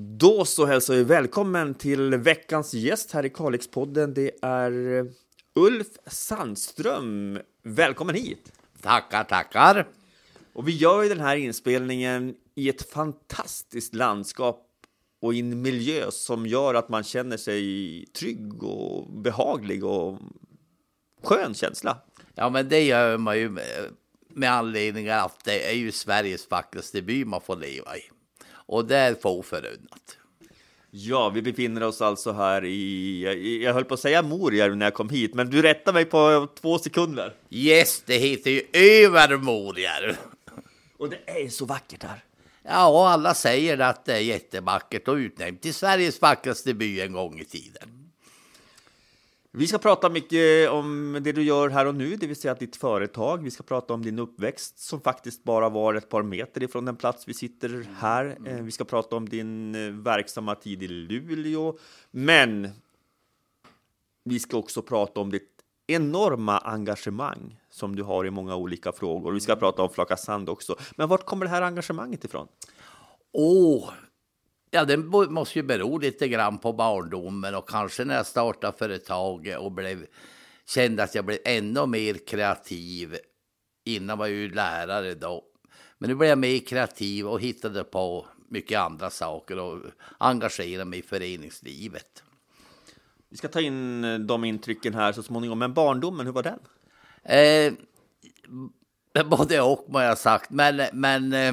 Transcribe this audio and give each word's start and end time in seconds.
Då 0.00 0.44
så 0.44 0.66
hälsar 0.66 0.94
vi 0.94 1.04
välkommen 1.04 1.74
till 1.74 2.14
veckans 2.14 2.74
gäst 2.74 3.12
här 3.12 3.26
i 3.26 3.30
Kalixpodden. 3.30 4.14
Det 4.14 4.30
är 4.42 4.72
Ulf 5.54 5.86
Sandström. 6.06 7.38
Välkommen 7.62 8.14
hit! 8.14 8.52
Tackar, 8.82 9.24
tackar. 9.24 9.88
Och 10.52 10.68
vi 10.68 10.76
gör 10.76 11.02
ju 11.02 11.08
den 11.08 11.20
här 11.20 11.36
inspelningen 11.36 12.34
i 12.54 12.68
ett 12.68 12.90
fantastiskt 12.90 13.94
landskap 13.94 14.66
och 15.20 15.34
i 15.34 15.40
en 15.40 15.62
miljö 15.62 16.10
som 16.10 16.46
gör 16.46 16.74
att 16.74 16.88
man 16.88 17.04
känner 17.04 17.36
sig 17.36 18.06
trygg 18.06 18.62
och 18.62 19.12
behaglig 19.12 19.84
och 19.84 20.18
skön 21.22 21.54
känsla. 21.54 21.98
Ja, 22.34 22.50
men 22.50 22.68
det 22.68 22.82
gör 22.82 23.18
man 23.18 23.38
ju 23.38 23.48
med, 24.28 24.52
anledning 24.52 25.08
att 25.08 25.44
det 25.44 25.70
är 25.70 25.74
ju 25.76 25.92
Sveriges 25.92 26.50
vackraste 26.50 27.02
by 27.02 27.24
man 27.24 27.40
får 27.40 27.56
leva 27.56 27.96
i. 27.96 28.00
Och 28.68 28.84
det 28.84 28.96
är 28.96 29.14
få 29.14 29.42
förunnat. 29.42 30.18
Ja, 30.90 31.28
vi 31.28 31.42
befinner 31.42 31.82
oss 31.82 32.02
alltså 32.02 32.32
här 32.32 32.64
i, 32.64 33.62
jag 33.64 33.74
höll 33.74 33.84
på 33.84 33.94
att 33.94 34.00
säga 34.00 34.22
Morjärv 34.22 34.76
när 34.76 34.86
jag 34.86 34.94
kom 34.94 35.08
hit, 35.08 35.34
men 35.34 35.50
du 35.50 35.62
rättar 35.62 35.92
mig 35.92 36.04
på 36.04 36.48
två 36.60 36.78
sekunder. 36.78 37.34
Yes, 37.50 38.02
det 38.06 38.16
heter 38.18 38.50
ju 38.50 38.62
Över 38.72 39.36
Morjärv. 39.36 40.16
Och 40.98 41.10
det 41.10 41.18
är 41.26 41.48
så 41.48 41.64
vackert 41.64 42.02
här. 42.02 42.24
Ja, 42.62 42.88
och 42.88 43.08
alla 43.08 43.34
säger 43.34 43.78
att 43.78 44.04
det 44.04 44.14
är 44.14 44.20
jättevackert 44.20 45.08
och 45.08 45.14
utnämnt 45.14 45.62
till 45.62 45.74
Sveriges 45.74 46.20
vackraste 46.20 46.74
by 46.74 47.00
en 47.00 47.12
gång 47.12 47.40
i 47.40 47.44
tiden. 47.44 47.97
Vi 49.52 49.66
ska 49.66 49.78
prata 49.78 50.08
mycket 50.08 50.70
om 50.70 51.18
det 51.22 51.32
du 51.32 51.42
gör 51.42 51.68
här 51.68 51.86
och 51.86 51.94
nu, 51.94 52.16
det 52.16 52.26
vill 52.26 52.36
säga 52.36 52.54
ditt 52.54 52.76
företag. 52.76 53.42
Vi 53.42 53.50
ska 53.50 53.62
prata 53.62 53.94
om 53.94 54.02
din 54.02 54.18
uppväxt 54.18 54.78
som 54.78 55.00
faktiskt 55.00 55.44
bara 55.44 55.68
var 55.68 55.94
ett 55.94 56.08
par 56.08 56.22
meter 56.22 56.62
ifrån 56.62 56.84
den 56.84 56.96
plats 56.96 57.28
vi 57.28 57.34
sitter 57.34 57.86
här. 57.96 58.38
Eh, 58.46 58.56
vi 58.56 58.70
ska 58.70 58.84
prata 58.84 59.16
om 59.16 59.28
din 59.28 59.74
eh, 59.74 59.92
verksamma 59.92 60.54
tid 60.54 60.82
i 60.82 60.88
Luleå. 60.88 61.78
Men 62.10 62.68
vi 64.24 64.38
ska 64.38 64.56
också 64.56 64.82
prata 64.82 65.20
om 65.20 65.30
ditt 65.30 65.50
enorma 65.86 66.58
engagemang 66.58 67.60
som 67.70 67.96
du 67.96 68.02
har 68.02 68.26
i 68.26 68.30
många 68.30 68.56
olika 68.56 68.92
frågor. 68.92 69.32
Vi 69.32 69.40
ska 69.40 69.56
prata 69.56 69.82
om 69.82 69.90
Flaka 69.90 70.16
Sand 70.16 70.48
också. 70.48 70.76
Men 70.96 71.08
vart 71.08 71.24
kommer 71.24 71.44
det 71.44 71.50
här 71.50 71.62
engagemanget 71.62 72.24
ifrån? 72.24 72.48
Åh, 73.32 73.76
oh, 73.76 73.90
Ja, 74.70 74.84
det 74.84 74.96
måste 74.96 75.58
ju 75.58 75.62
bero 75.62 75.98
lite 75.98 76.28
grann 76.28 76.58
på 76.58 76.72
barndomen 76.72 77.54
och 77.54 77.68
kanske 77.68 78.04
när 78.04 78.16
jag 78.16 78.26
startade 78.26 78.78
företaget 78.78 79.58
och 79.58 79.72
blev, 79.72 80.06
kände 80.66 81.02
att 81.02 81.14
jag 81.14 81.24
blev 81.24 81.38
ännu 81.44 81.86
mer 81.86 82.26
kreativ. 82.26 83.16
Innan 83.84 84.18
var 84.18 84.26
jag 84.26 84.36
ju 84.36 84.54
lärare 84.54 85.14
då. 85.14 85.44
Men 85.98 86.10
nu 86.10 86.16
blev 86.16 86.28
jag 86.28 86.38
mer 86.38 86.58
kreativ 86.58 87.26
och 87.28 87.40
hittade 87.40 87.84
på 87.84 88.26
mycket 88.48 88.80
andra 88.80 89.10
saker 89.10 89.58
och 89.58 89.78
engagerade 90.18 90.84
mig 90.84 90.98
i 90.98 91.02
föreningslivet. 91.02 92.22
Vi 93.28 93.36
ska 93.36 93.48
ta 93.48 93.60
in 93.60 94.02
de 94.26 94.44
intrycken 94.44 94.94
här 94.94 95.12
så 95.12 95.22
småningom. 95.22 95.58
Men 95.58 95.74
barndomen, 95.74 96.26
hur 96.26 96.32
var 96.32 96.42
den? 96.42 96.58
Eh, 97.22 97.72
både 99.24 99.60
och, 99.60 99.84
må 99.88 100.00
jag 100.00 100.18
sagt. 100.18 100.50
Men, 100.50 100.82
men 100.92 101.32
eh, 101.32 101.52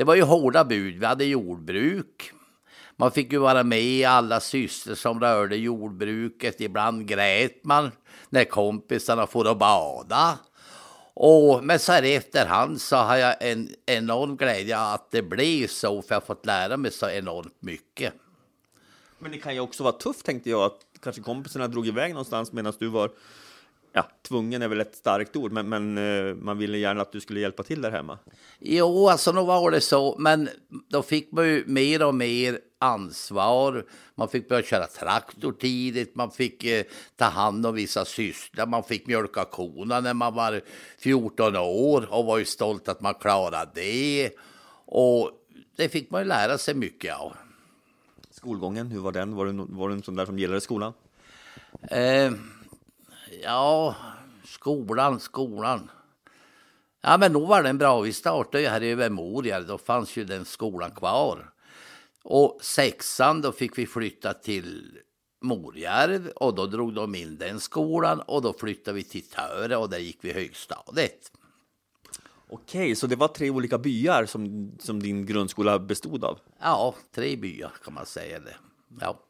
det 0.00 0.04
var 0.04 0.14
ju 0.14 0.22
hårda 0.22 0.64
bud. 0.64 0.98
Vi 0.98 1.06
hade 1.06 1.24
jordbruk. 1.24 2.32
Man 2.96 3.10
fick 3.12 3.32
ju 3.32 3.38
vara 3.38 3.64
med 3.64 3.82
i 3.82 4.04
alla 4.04 4.40
sysslor 4.40 4.94
som 4.94 5.20
rörde 5.20 5.56
jordbruket. 5.56 6.60
Ibland 6.60 7.08
grät 7.08 7.64
man 7.64 7.90
när 8.28 8.44
kompisarna 8.44 9.26
får 9.26 9.50
och 9.50 9.56
bada. 9.56 10.38
Och, 11.14 11.64
men 11.64 11.78
så 11.78 11.92
här 11.92 12.02
i 12.02 12.14
efterhand 12.14 12.80
så 12.80 12.96
har 12.96 13.16
jag 13.16 13.36
en 13.40 13.68
enorm 13.86 14.36
glädje 14.36 14.78
att 14.78 15.10
det 15.10 15.22
blev 15.22 15.66
så, 15.66 16.02
för 16.02 16.14
jag 16.14 16.20
har 16.20 16.26
fått 16.26 16.46
lära 16.46 16.76
mig 16.76 16.90
så 16.90 17.08
enormt 17.08 17.62
mycket. 17.62 18.12
Men 19.18 19.32
det 19.32 19.38
kan 19.38 19.54
ju 19.54 19.60
också 19.60 19.82
vara 19.82 19.92
tufft, 19.92 20.26
tänkte 20.26 20.50
jag, 20.50 20.62
att 20.62 20.80
kanske 21.02 21.22
kompisarna 21.22 21.68
drog 21.68 21.86
iväg 21.86 22.12
någonstans 22.12 22.52
medan 22.52 22.72
du 22.78 22.88
var 22.88 23.10
ja, 23.92 24.08
tvungen 24.28 24.62
är 24.62 24.68
väl 24.68 24.80
ett 24.80 24.96
starkt 24.96 25.36
ord, 25.36 25.52
men, 25.52 25.68
men 25.68 25.98
uh, 25.98 26.34
man 26.34 26.58
ville 26.58 26.78
gärna 26.78 27.02
att 27.02 27.12
du 27.12 27.20
skulle 27.20 27.40
hjälpa 27.40 27.62
till 27.62 27.82
där 27.82 27.90
hemma. 27.90 28.18
Jo, 28.58 29.08
alltså 29.08 29.32
nog 29.32 29.46
var 29.46 29.70
det 29.70 29.80
så, 29.80 30.16
men 30.18 30.48
då 30.88 31.02
fick 31.02 31.32
man 31.32 31.48
ju 31.48 31.64
mer 31.66 32.06
och 32.06 32.14
mer 32.14 32.58
ansvar. 32.78 33.84
Man 34.14 34.28
fick 34.28 34.48
börja 34.48 34.62
köra 34.62 34.86
traktor 34.86 35.52
tidigt, 35.52 36.14
man 36.14 36.30
fick 36.30 36.64
eh, 36.64 36.84
ta 37.16 37.24
hand 37.24 37.66
om 37.66 37.74
vissa 37.74 38.04
sysslor, 38.04 38.66
man 38.66 38.84
fick 38.84 39.06
mjölka 39.06 39.44
korna 39.44 40.00
när 40.00 40.14
man 40.14 40.34
var 40.34 40.60
14 40.98 41.56
år 41.56 42.08
och 42.10 42.24
var 42.24 42.38
ju 42.38 42.44
stolt 42.44 42.88
att 42.88 43.00
man 43.00 43.14
klarade 43.14 43.70
det. 43.74 44.30
Och 44.86 45.30
det 45.76 45.88
fick 45.88 46.10
man 46.10 46.20
ju 46.20 46.28
lära 46.28 46.58
sig 46.58 46.74
mycket 46.74 47.16
av. 47.16 47.32
Skolgången, 48.30 48.90
hur 48.90 49.00
var 49.00 49.12
den? 49.12 49.34
Var 49.34 49.46
du, 49.46 49.52
var 49.68 49.88
du 49.88 49.94
en 49.94 50.02
sån 50.02 50.16
där 50.16 50.26
som 50.26 50.38
gillade 50.38 50.60
skolan? 50.60 50.92
Eh, 51.82 52.32
Ja, 53.42 53.94
skolan, 54.44 55.20
skolan. 55.20 55.90
Ja, 57.00 57.16
men 57.18 57.32
nog 57.32 57.48
var 57.48 57.62
den 57.62 57.78
bra. 57.78 58.00
Vi 58.00 58.12
startade 58.12 58.62
ju 58.62 58.68
här 58.68 58.82
i 58.82 58.90
Övermorjärv. 58.90 59.66
Då 59.66 59.78
fanns 59.78 60.16
ju 60.16 60.24
den 60.24 60.44
skolan 60.44 60.90
kvar. 60.90 61.52
Och 62.22 62.58
sexan, 62.62 63.40
då 63.40 63.52
fick 63.52 63.78
vi 63.78 63.86
flytta 63.86 64.34
till 64.34 64.98
Morjärv 65.40 66.28
och 66.28 66.54
då 66.54 66.66
drog 66.66 66.94
de 66.94 67.14
in 67.14 67.36
den 67.38 67.60
skolan 67.60 68.20
och 68.20 68.42
då 68.42 68.52
flyttade 68.52 68.94
vi 68.94 69.04
till 69.04 69.28
Töre 69.28 69.76
och 69.76 69.90
där 69.90 69.98
gick 69.98 70.18
vi 70.20 70.32
högstadiet. 70.32 71.32
Okej, 72.48 72.96
så 72.96 73.06
det 73.06 73.16
var 73.16 73.28
tre 73.28 73.50
olika 73.50 73.78
byar 73.78 74.26
som, 74.26 74.72
som 74.78 75.02
din 75.02 75.26
grundskola 75.26 75.78
bestod 75.78 76.24
av? 76.24 76.38
Ja, 76.60 76.94
tre 77.14 77.36
byar 77.36 77.72
kan 77.84 77.94
man 77.94 78.06
säga 78.06 78.40
det. 78.40 78.56
Ja. 79.00 79.20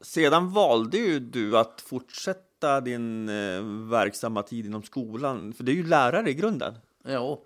Sedan 0.00 0.52
valde 0.52 0.98
ju 0.98 1.20
du 1.20 1.58
att 1.58 1.80
fortsätta 1.80 2.49
fortsätta 2.60 2.80
din 2.80 3.28
eh, 3.28 3.62
verksamma 3.90 4.42
tid 4.42 4.66
inom 4.66 4.82
skolan? 4.82 5.52
För 5.52 5.64
du 5.64 5.72
är 5.72 5.76
ju 5.76 5.86
lärare 5.86 6.30
i 6.30 6.34
grunden. 6.34 6.74
Ja, 7.04 7.42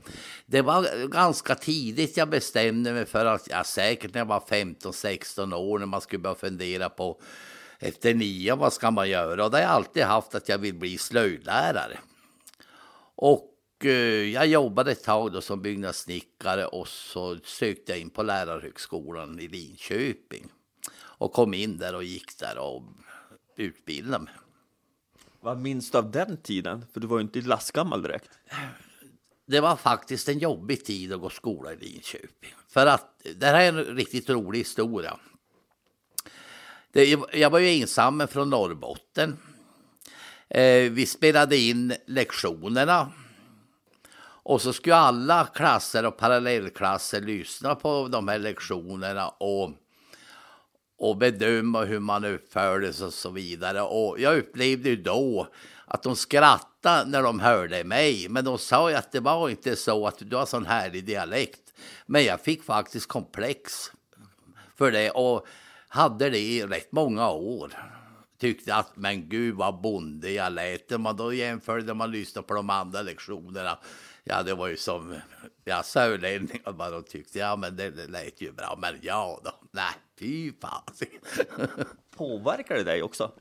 det 0.46 0.62
var 0.62 1.08
ganska 1.08 1.54
tidigt 1.54 2.16
jag 2.16 2.28
bestämde 2.28 2.92
mig 2.92 3.06
för 3.06 3.26
att, 3.26 3.48
ja, 3.50 3.64
säkert 3.64 4.14
när 4.14 4.20
jag 4.20 4.26
var 4.26 4.40
15-16 4.40 5.54
år, 5.54 5.78
när 5.78 5.86
man 5.86 6.00
skulle 6.00 6.22
börja 6.22 6.34
fundera 6.34 6.88
på 6.88 7.20
efter 7.78 8.14
nian, 8.14 8.58
vad 8.58 8.72
ska 8.72 8.90
man 8.90 9.08
göra? 9.08 9.44
Och 9.44 9.50
det 9.50 9.56
har 9.56 9.62
jag 9.62 9.70
alltid 9.70 10.02
haft 10.02 10.34
att 10.34 10.48
jag 10.48 10.58
vill 10.58 10.74
bli 10.74 10.98
slöjdlärare. 10.98 11.98
Och 13.16 13.84
eh, 13.84 14.32
jag 14.32 14.46
jobbade 14.46 14.92
ett 14.92 15.04
tag 15.04 15.32
då 15.32 15.40
som 15.40 15.62
byggnadssnickare 15.62 16.66
och 16.66 16.88
så 16.88 17.38
sökte 17.44 17.92
jag 17.92 18.00
in 18.00 18.10
på 18.10 18.22
lärarhögskolan 18.22 19.40
i 19.40 19.48
Linköping 19.48 20.48
och 21.20 21.32
kom 21.32 21.54
in 21.54 21.78
där 21.78 21.94
och 21.94 22.04
gick 22.04 22.38
där 22.38 22.58
och 22.58 22.82
utbildade 23.56 24.24
mig. 24.24 24.34
Vad 25.44 25.58
minns 25.58 25.90
du 25.90 25.98
av 25.98 26.10
den 26.10 26.36
tiden? 26.36 26.84
För 26.92 27.00
du 27.00 27.06
var 27.06 27.18
ju 27.18 27.22
inte 27.22 27.40
lastgammal 27.40 28.02
direkt. 28.02 28.30
Det 29.46 29.60
var 29.60 29.76
faktiskt 29.76 30.28
en 30.28 30.38
jobbig 30.38 30.84
tid 30.84 31.12
att 31.12 31.20
gå 31.20 31.30
skola 31.30 31.72
i 31.72 31.76
Linköping. 31.76 32.54
För 32.68 32.86
att 32.86 33.22
det 33.36 33.46
här 33.46 33.60
är 33.60 33.68
en 33.68 33.84
riktigt 33.84 34.30
rolig 34.30 34.58
historia. 34.58 35.16
Det, 36.92 37.16
jag 37.32 37.50
var 37.50 37.58
ju 37.58 37.80
ensam 37.80 38.28
från 38.28 38.50
Norrbotten. 38.50 39.36
Eh, 40.48 40.92
vi 40.92 41.06
spelade 41.06 41.56
in 41.56 41.94
lektionerna. 42.06 43.12
Och 44.20 44.62
så 44.62 44.72
skulle 44.72 44.96
alla 44.96 45.46
klasser 45.46 46.06
och 46.06 46.16
parallellklasser 46.16 47.20
lyssna 47.20 47.74
på 47.74 48.08
de 48.08 48.28
här 48.28 48.38
lektionerna 48.38 49.28
och 49.28 49.70
och 50.98 51.16
bedöma 51.16 51.84
hur 51.84 52.00
man 52.00 52.24
uppförde 52.24 52.92
sig 52.92 53.06
och 53.06 53.12
så 53.12 53.30
vidare. 53.30 53.82
Och 53.82 54.20
jag 54.20 54.38
upplevde 54.38 54.88
ju 54.88 54.96
då 54.96 55.48
att 55.86 56.02
de 56.02 56.16
skrattade 56.16 57.10
när 57.10 57.22
de 57.22 57.40
hörde 57.40 57.84
mig. 57.84 58.28
Men 58.28 58.44
de 58.44 58.58
sa 58.58 58.90
ju 58.90 58.96
att 58.96 59.12
det 59.12 59.20
var 59.20 59.48
inte 59.48 59.76
så 59.76 60.06
att 60.06 60.18
du 60.18 60.36
har 60.36 60.46
sån 60.46 60.66
härlig 60.66 61.04
dialekt. 61.04 61.60
Men 62.06 62.24
jag 62.24 62.40
fick 62.40 62.62
faktiskt 62.62 63.08
komplex 63.08 63.90
för 64.76 64.90
det 64.90 65.10
och 65.10 65.46
hade 65.88 66.30
det 66.30 66.38
i 66.38 66.62
rätt 66.62 66.92
många 66.92 67.30
år. 67.30 67.93
Tyckte 68.44 68.74
att 68.74 68.96
men 68.96 69.28
gud 69.28 69.54
vad 69.54 69.80
bondig 69.80 70.34
jag 70.34 70.52
lät. 70.52 71.00
Man 71.00 71.16
då 71.16 71.32
jämförde 71.32 71.94
man 71.94 72.10
lyssnade 72.10 72.46
på 72.48 72.54
de 72.54 72.70
andra 72.70 73.02
lektionerna. 73.02 73.78
Ja, 74.24 74.42
det 74.42 74.54
var 74.54 74.68
ju 74.68 74.76
som 74.76 75.16
ja, 75.64 75.82
sörlänningar 75.82 76.72
bara 76.72 77.02
tyckte 77.02 77.38
ja, 77.38 77.56
men 77.56 77.76
det, 77.76 77.90
det 77.90 78.06
lät 78.06 78.40
ju 78.40 78.52
bra. 78.52 78.78
Men 78.80 78.94
ja 79.02 79.40
då, 79.44 79.50
nej, 79.70 79.92
fy 80.18 80.52
fan. 80.60 80.82
Påverkar 82.16 82.74
det 82.74 82.84
dig 82.84 83.02
också? 83.02 83.32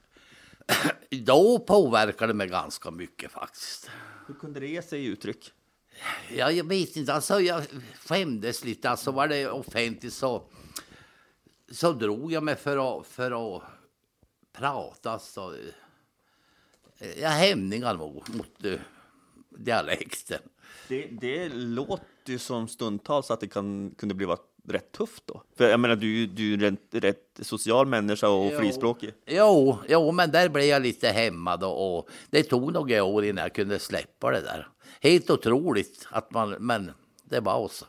Då 1.10 1.60
påverkar 1.60 2.28
det 2.28 2.34
mig 2.34 2.48
ganska 2.48 2.92
mycket 2.92 3.32
faktiskt. 3.32 3.90
Hur 4.28 4.34
kunde 4.34 4.60
det 4.60 4.68
ge 4.68 4.82
sig 4.82 5.02
i 5.02 5.06
uttryck? 5.06 5.52
Ja, 6.30 6.52
jag 6.52 6.68
vet 6.68 6.96
inte, 6.96 7.14
alltså 7.14 7.40
jag 7.40 7.64
skämdes 8.06 8.64
lite. 8.64 8.90
Alltså 8.90 9.12
var 9.12 9.28
det 9.28 9.50
offentligt 9.50 10.14
så, 10.14 10.44
så 11.72 11.92
drog 11.92 12.32
jag 12.32 12.44
mig 12.44 12.56
för 12.56 13.00
att, 13.00 13.08
för 13.08 13.56
att 13.58 13.64
prata. 14.54 15.12
Alltså, 15.12 15.56
jag 17.18 17.30
har 17.30 17.38
hämningar 17.38 17.98
mot, 17.98 18.30
mot 18.34 18.66
uh, 18.66 18.80
dialekten. 19.50 20.40
Det, 20.88 21.08
det 21.22 21.50
låter 21.50 22.06
ju 22.26 22.40
som 22.40 22.68
stundtals 22.68 23.32
att 23.32 23.40
det 23.40 23.48
kan, 23.48 23.96
kunde 23.98 24.16
bli, 24.16 24.28
rätt 24.68 24.92
tufft 24.92 25.24
då? 25.26 25.44
För 25.56 25.70
jag 25.70 25.80
menar, 25.80 25.96
du, 25.96 26.28
du 26.28 26.54
är 26.54 26.58
rätt, 26.58 26.80
rätt 26.92 27.40
social 27.42 27.88
människa 27.88 28.30
och 28.30 28.52
Jo. 28.52 28.60
frispråkig. 28.60 29.14
Jo, 29.26 29.78
jo, 29.88 30.12
men 30.12 30.32
där 30.32 30.50
blev 30.50 30.66
jag 30.66 30.82
lite 30.82 31.08
hämmad 31.08 31.64
och, 31.64 31.98
och 31.98 32.10
det 32.30 32.44
tog 32.44 32.74
några 32.74 33.04
år 33.04 33.26
innan 33.26 33.42
jag 33.42 33.56
kunde 33.56 33.80
släppa 33.80 34.32
det 34.32 34.42
där. 34.42 34.68
Helt 35.02 35.30
otroligt 35.30 36.08
att 36.10 36.32
man, 36.32 36.50
men 36.50 36.92
det 37.24 37.40
var 37.40 37.68
så. 37.68 37.86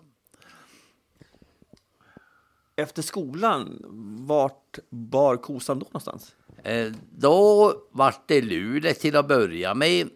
Efter 2.77 3.03
skolan, 3.03 3.85
vart 4.27 4.79
bar 4.91 5.37
kosan 5.37 5.79
då 5.79 5.85
någonstans? 5.85 6.35
Eh, 6.65 6.93
då 7.11 7.75
var 7.91 8.15
det 8.27 8.43
Luleå 8.43 8.95
till 8.95 9.17
att 9.17 9.29
börja 9.29 9.75
med. 9.75 10.09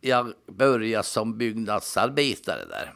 Jag 0.00 0.32
började 0.46 1.04
som 1.04 1.38
byggnadsarbetare 1.38 2.64
där. 2.64 2.94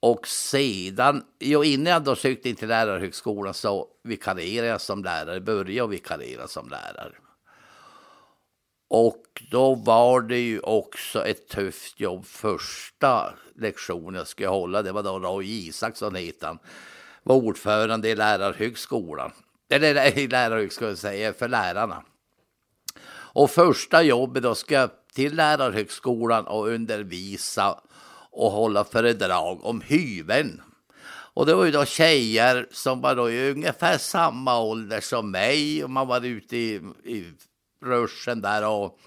Och 0.00 0.28
sedan, 0.28 1.24
jo, 1.38 1.64
innan 1.64 1.92
jag 1.92 2.04
då 2.04 2.16
sökte 2.16 2.48
in 2.48 2.56
till 2.56 2.68
lärarhögskolan 2.68 3.54
så 3.54 3.88
vikarierade 4.02 4.68
jag 4.68 4.80
som 4.80 5.04
lärare, 5.04 5.40
började 5.40 5.90
vikariera 5.90 6.48
som 6.48 6.68
lärare. 6.68 7.12
Och 8.88 9.42
då 9.50 9.74
var 9.74 10.20
det 10.20 10.38
ju 10.38 10.60
också 10.60 11.26
ett 11.26 11.48
tufft 11.48 12.00
jobb. 12.00 12.26
Första 12.26 13.34
lektionen 13.56 14.14
jag 14.14 14.26
skulle 14.26 14.48
hålla, 14.48 14.82
det 14.82 14.92
var 14.92 15.02
då 15.02 15.18
Roy 15.18 15.46
Isaksson 15.46 16.14
hette 16.14 16.46
han, 16.46 16.58
var 17.22 17.36
ordförande 17.36 18.08
i 18.08 18.14
lärarhögskolan. 18.14 19.32
Eller 19.72 20.18
i 20.18 20.28
lärarhögskolan 20.28 20.96
säger 20.96 21.26
jag, 21.26 21.36
för 21.36 21.48
lärarna. 21.48 22.02
Och 23.34 23.50
första 23.50 24.02
jobbet 24.02 24.42
då 24.42 24.54
ska 24.54 24.74
jag 24.74 24.90
till 25.14 25.36
lärarhögskolan 25.36 26.46
och 26.46 26.68
undervisa 26.68 27.80
och 28.30 28.50
hålla 28.50 28.84
föredrag 28.84 29.64
om 29.64 29.80
hyveln. 29.80 30.62
Och 31.34 31.46
det 31.46 31.54
var 31.54 31.64
ju 31.64 31.70
då 31.70 31.84
tjejer 31.84 32.66
som 32.70 33.00
var 33.00 33.16
då 33.16 33.30
i 33.30 33.50
ungefär 33.50 33.98
samma 33.98 34.60
ålder 34.60 35.00
som 35.00 35.30
mig 35.30 35.84
och 35.84 35.90
man 35.90 36.08
var 36.08 36.24
ute 36.26 36.56
i, 36.56 36.80
i 37.04 37.32
ruschen 37.82 38.40
där 38.40 38.68
och 38.68 38.98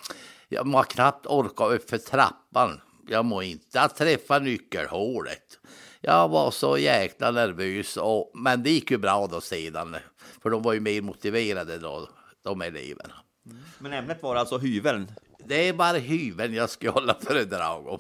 jag 0.50 0.68
må 0.68 0.84
knappt 0.84 1.26
orka 1.26 1.66
upp 1.66 1.90
för 1.90 1.98
trappan. 1.98 2.82
Jag 3.08 3.26
må 3.26 3.42
inte 3.42 3.82
att 3.82 3.96
träffa 3.96 4.40
nyckelhålet. 4.40 5.60
Jag 6.02 6.30
var 6.30 6.52
så 6.52 6.78
jäkla 6.78 7.32
nervös, 7.32 7.98
och, 7.98 8.32
men 8.34 8.64
det 8.64 8.70
gick 8.70 8.92
ju 8.92 8.98
bra 8.98 9.28
då 9.28 9.42
sedan. 9.42 9.98
För 10.46 10.50
de 10.50 10.62
var 10.62 10.74
ju 10.74 10.80
mer 10.80 11.02
motiverade 11.02 11.78
då, 11.78 12.10
de 12.44 12.62
eleverna. 12.62 13.14
Men 13.80 13.94
ämnet 13.94 14.24
var 14.24 14.36
alltså 14.36 14.58
hyveln. 14.58 15.12
Det 15.46 15.68
är 15.68 15.74
bara 15.74 15.98
hyveln 15.98 16.54
jag 16.54 16.70
ska 16.70 16.92
hålla 16.92 17.16
föredrag 17.22 17.88
om. 17.88 18.00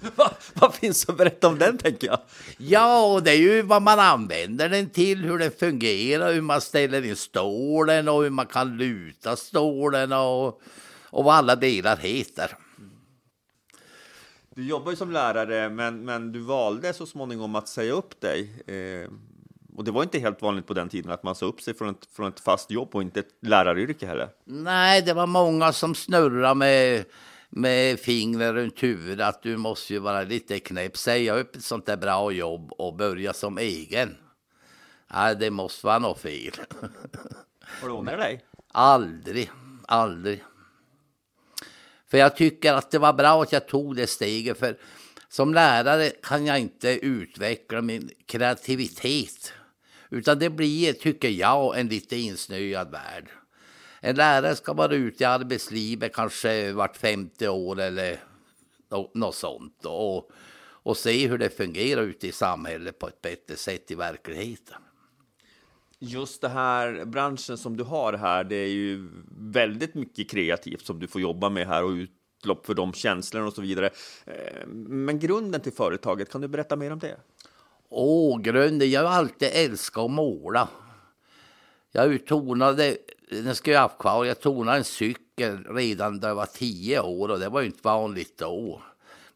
Va, 0.16 0.30
vad 0.54 0.74
finns 0.74 1.08
att 1.08 1.16
berätta 1.16 1.48
om 1.48 1.58
den, 1.58 1.78
tänker 1.78 2.06
jag? 2.06 2.20
Ja, 2.58 3.20
det 3.24 3.30
är 3.30 3.36
ju 3.36 3.62
vad 3.62 3.82
man 3.82 3.98
använder 3.98 4.68
den 4.68 4.90
till, 4.90 5.24
hur 5.24 5.38
den 5.38 5.50
fungerar, 5.50 6.32
hur 6.32 6.40
man 6.40 6.60
ställer 6.60 7.04
in 7.04 7.16
stålen 7.16 8.08
och 8.08 8.22
hur 8.22 8.30
man 8.30 8.46
kan 8.46 8.76
luta 8.76 9.36
stålen 9.36 10.12
och, 10.12 10.60
och 11.04 11.24
vad 11.24 11.34
alla 11.34 11.56
delar 11.56 11.96
heter. 11.96 12.56
Du 14.54 14.66
jobbar 14.66 14.90
ju 14.90 14.96
som 14.96 15.10
lärare, 15.10 15.68
men, 15.68 16.04
men 16.04 16.32
du 16.32 16.40
valde 16.40 16.92
så 16.92 17.06
småningom 17.06 17.54
att 17.54 17.68
säga 17.68 17.92
upp 17.92 18.20
dig. 18.20 18.64
Eh, 18.66 19.10
och 19.76 19.84
det 19.84 19.90
var 19.90 20.02
inte 20.02 20.18
helt 20.18 20.42
vanligt 20.42 20.66
på 20.66 20.74
den 20.74 20.88
tiden 20.88 21.12
att 21.12 21.22
man 21.22 21.34
sa 21.34 21.46
upp 21.46 21.60
sig 21.60 21.74
från 21.74 21.88
ett, 21.88 22.08
från 22.12 22.28
ett 22.28 22.40
fast 22.40 22.70
jobb 22.70 22.88
och 22.92 23.02
inte 23.02 23.20
ett 23.20 23.34
läraryrke 23.42 24.06
heller. 24.06 24.28
Nej, 24.44 25.02
det 25.02 25.14
var 25.14 25.26
många 25.26 25.72
som 25.72 25.94
snurrade 25.94 26.54
med, 26.54 27.04
med 27.48 28.00
fingrar 28.00 28.54
runt 28.54 28.82
huvudet 28.82 29.26
att 29.26 29.42
du 29.42 29.56
måste 29.56 29.92
ju 29.92 29.98
vara 29.98 30.22
lite 30.22 30.58
knäpp, 30.58 30.96
säga 30.96 31.34
upp 31.34 31.56
ett 31.56 31.64
sånt 31.64 31.86
där 31.86 31.96
bra 31.96 32.32
jobb 32.32 32.72
och 32.72 32.96
börja 32.96 33.32
som 33.32 33.58
egen. 33.58 34.16
Nej, 35.14 35.36
det 35.36 35.50
måste 35.50 35.86
vara 35.86 35.98
något 35.98 36.20
fel. 36.20 36.52
Har 37.80 37.88
du 37.88 37.94
ångrat 37.94 38.18
dig? 38.18 38.44
Aldrig, 38.72 39.50
aldrig. 39.88 40.44
För 42.10 42.18
jag 42.18 42.36
tycker 42.36 42.74
att 42.74 42.90
det 42.90 42.98
var 42.98 43.12
bra 43.12 43.42
att 43.42 43.52
jag 43.52 43.68
tog 43.68 43.96
det 43.96 44.06
steget. 44.06 44.58
För 44.58 44.76
som 45.28 45.54
lärare 45.54 46.10
kan 46.22 46.46
jag 46.46 46.58
inte 46.58 46.88
utveckla 46.88 47.82
min 47.82 48.10
kreativitet. 48.26 49.52
Utan 50.10 50.38
det 50.38 50.50
blir, 50.50 50.92
tycker 50.92 51.28
jag, 51.28 51.80
en 51.80 51.88
lite 51.88 52.16
insnöad 52.16 52.90
värld. 52.90 53.30
En 54.00 54.16
lärare 54.16 54.56
ska 54.56 54.72
vara 54.72 54.94
ute 54.94 55.22
i 55.22 55.26
arbetslivet 55.26 56.14
kanske 56.14 56.72
vart 56.72 56.96
femte 56.96 57.48
år 57.48 57.80
eller 57.80 58.20
något 59.14 59.34
sånt. 59.34 59.84
Och, 59.84 60.30
och 60.58 60.96
se 60.96 61.28
hur 61.28 61.38
det 61.38 61.50
fungerar 61.50 62.02
ute 62.02 62.28
i 62.28 62.32
samhället 62.32 62.98
på 62.98 63.08
ett 63.08 63.22
bättre 63.22 63.56
sätt 63.56 63.90
i 63.90 63.94
verkligheten. 63.94 64.76
Just 65.98 66.40
det 66.40 66.48
här 66.48 67.04
branschen 67.04 67.58
som 67.58 67.76
du 67.76 67.84
har 67.84 68.12
här, 68.12 68.44
det 68.44 68.56
är 68.56 68.68
ju 68.68 69.08
väldigt 69.38 69.94
mycket 69.94 70.30
kreativt 70.30 70.86
som 70.86 70.98
du 70.98 71.06
får 71.06 71.20
jobba 71.20 71.48
med 71.48 71.66
här 71.66 71.84
och 71.84 71.90
utlopp 71.90 72.66
för 72.66 72.74
de 72.74 72.92
känslorna 72.92 73.46
och 73.46 73.52
så 73.52 73.62
vidare. 73.62 73.90
Eh, 74.24 74.66
men 74.66 75.18
grunden 75.18 75.60
till 75.60 75.72
företaget, 75.72 76.30
kan 76.30 76.40
du 76.40 76.48
berätta 76.48 76.76
mer 76.76 76.92
om 76.92 76.98
det? 76.98 77.16
Ågrunden. 77.96 78.90
Jag 78.90 79.02
har 79.02 79.08
alltid 79.08 79.48
älskat 79.52 80.04
att 80.04 80.10
måla. 80.10 80.68
Jag 81.92 82.26
tonade, 82.26 82.96
den 83.30 83.54
ska 83.54 83.70
jag 83.70 83.78
ha 83.78 83.88
haft 83.88 83.98
kvar, 83.98 84.24
jag 84.24 84.40
tonade 84.40 84.78
en 84.78 84.84
cykel 84.84 85.64
redan 85.64 86.16
när 86.16 86.28
jag 86.28 86.34
var 86.34 86.46
tio 86.46 87.00
år 87.00 87.28
och 87.28 87.38
det 87.38 87.48
var 87.48 87.60
ju 87.60 87.66
inte 87.66 87.80
vanligt 87.82 88.38
då. 88.38 88.82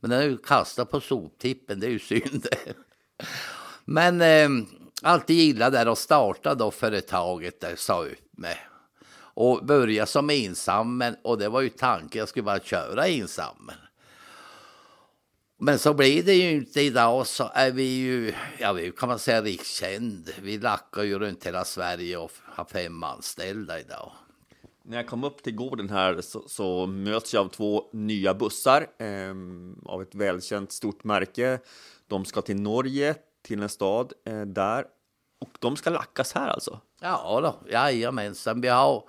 Men 0.00 0.10
den 0.10 0.20
är 0.20 0.24
ju 0.24 0.38
kastad 0.38 0.84
på 0.84 1.00
soptippen, 1.00 1.80
det 1.80 1.86
är 1.86 1.90
ju 1.90 1.98
synd. 1.98 2.46
Men 3.84 4.20
eh, 4.20 4.48
alltid 5.02 5.36
gillade 5.36 5.84
det 5.84 5.90
och 5.90 5.98
startade 5.98 6.54
då 6.54 6.70
företaget 6.70 7.60
där, 7.60 7.76
sa 7.76 8.04
upp 8.04 8.38
mig. 8.38 8.58
Och 9.12 9.66
började 9.66 10.10
som 10.10 10.30
ensam, 10.30 11.04
och 11.22 11.38
det 11.38 11.48
var 11.48 11.60
ju 11.60 11.68
tanken, 11.68 12.18
jag 12.18 12.28
skulle 12.28 12.42
bara 12.42 12.60
köra 12.60 13.06
ensam. 13.06 13.70
Men 15.62 15.78
så 15.78 15.94
blir 15.94 16.22
det 16.22 16.34
ju 16.34 16.50
inte 16.50 16.80
idag 16.80 17.26
så 17.26 17.50
är 17.54 17.70
vi 17.70 17.82
ju, 17.82 18.34
ja 18.58 18.72
vi 18.72 18.92
kan 18.92 19.08
man 19.08 19.18
säga 19.18 19.42
rikskänd. 19.42 20.30
Vi 20.42 20.58
lackar 20.58 21.02
ju 21.02 21.18
runt 21.18 21.46
hela 21.46 21.64
Sverige 21.64 22.16
och 22.16 22.32
har 22.44 22.64
fem 22.64 23.02
anställda 23.02 23.80
idag. 23.80 24.12
När 24.82 24.96
jag 24.96 25.06
kom 25.06 25.24
upp 25.24 25.42
till 25.42 25.54
gården 25.54 25.90
här 25.90 26.20
så, 26.20 26.48
så 26.48 26.86
möts 26.86 27.34
jag 27.34 27.44
av 27.44 27.48
två 27.48 27.90
nya 27.92 28.34
bussar 28.34 28.86
eh, 28.98 29.34
av 29.84 30.02
ett 30.02 30.14
välkänt 30.14 30.72
stort 30.72 31.04
märke. 31.04 31.58
De 32.06 32.24
ska 32.24 32.42
till 32.42 32.60
Norge, 32.60 33.14
till 33.42 33.62
en 33.62 33.68
stad 33.68 34.12
eh, 34.26 34.42
där. 34.42 34.84
Och 35.40 35.50
de 35.58 35.76
ska 35.76 35.90
lackas 35.90 36.32
här 36.32 36.48
alltså? 36.48 36.80
Ja 37.00 37.40
då, 37.42 37.70
jajamensan. 37.72 38.60
Vi 38.60 38.68
har, 38.68 39.04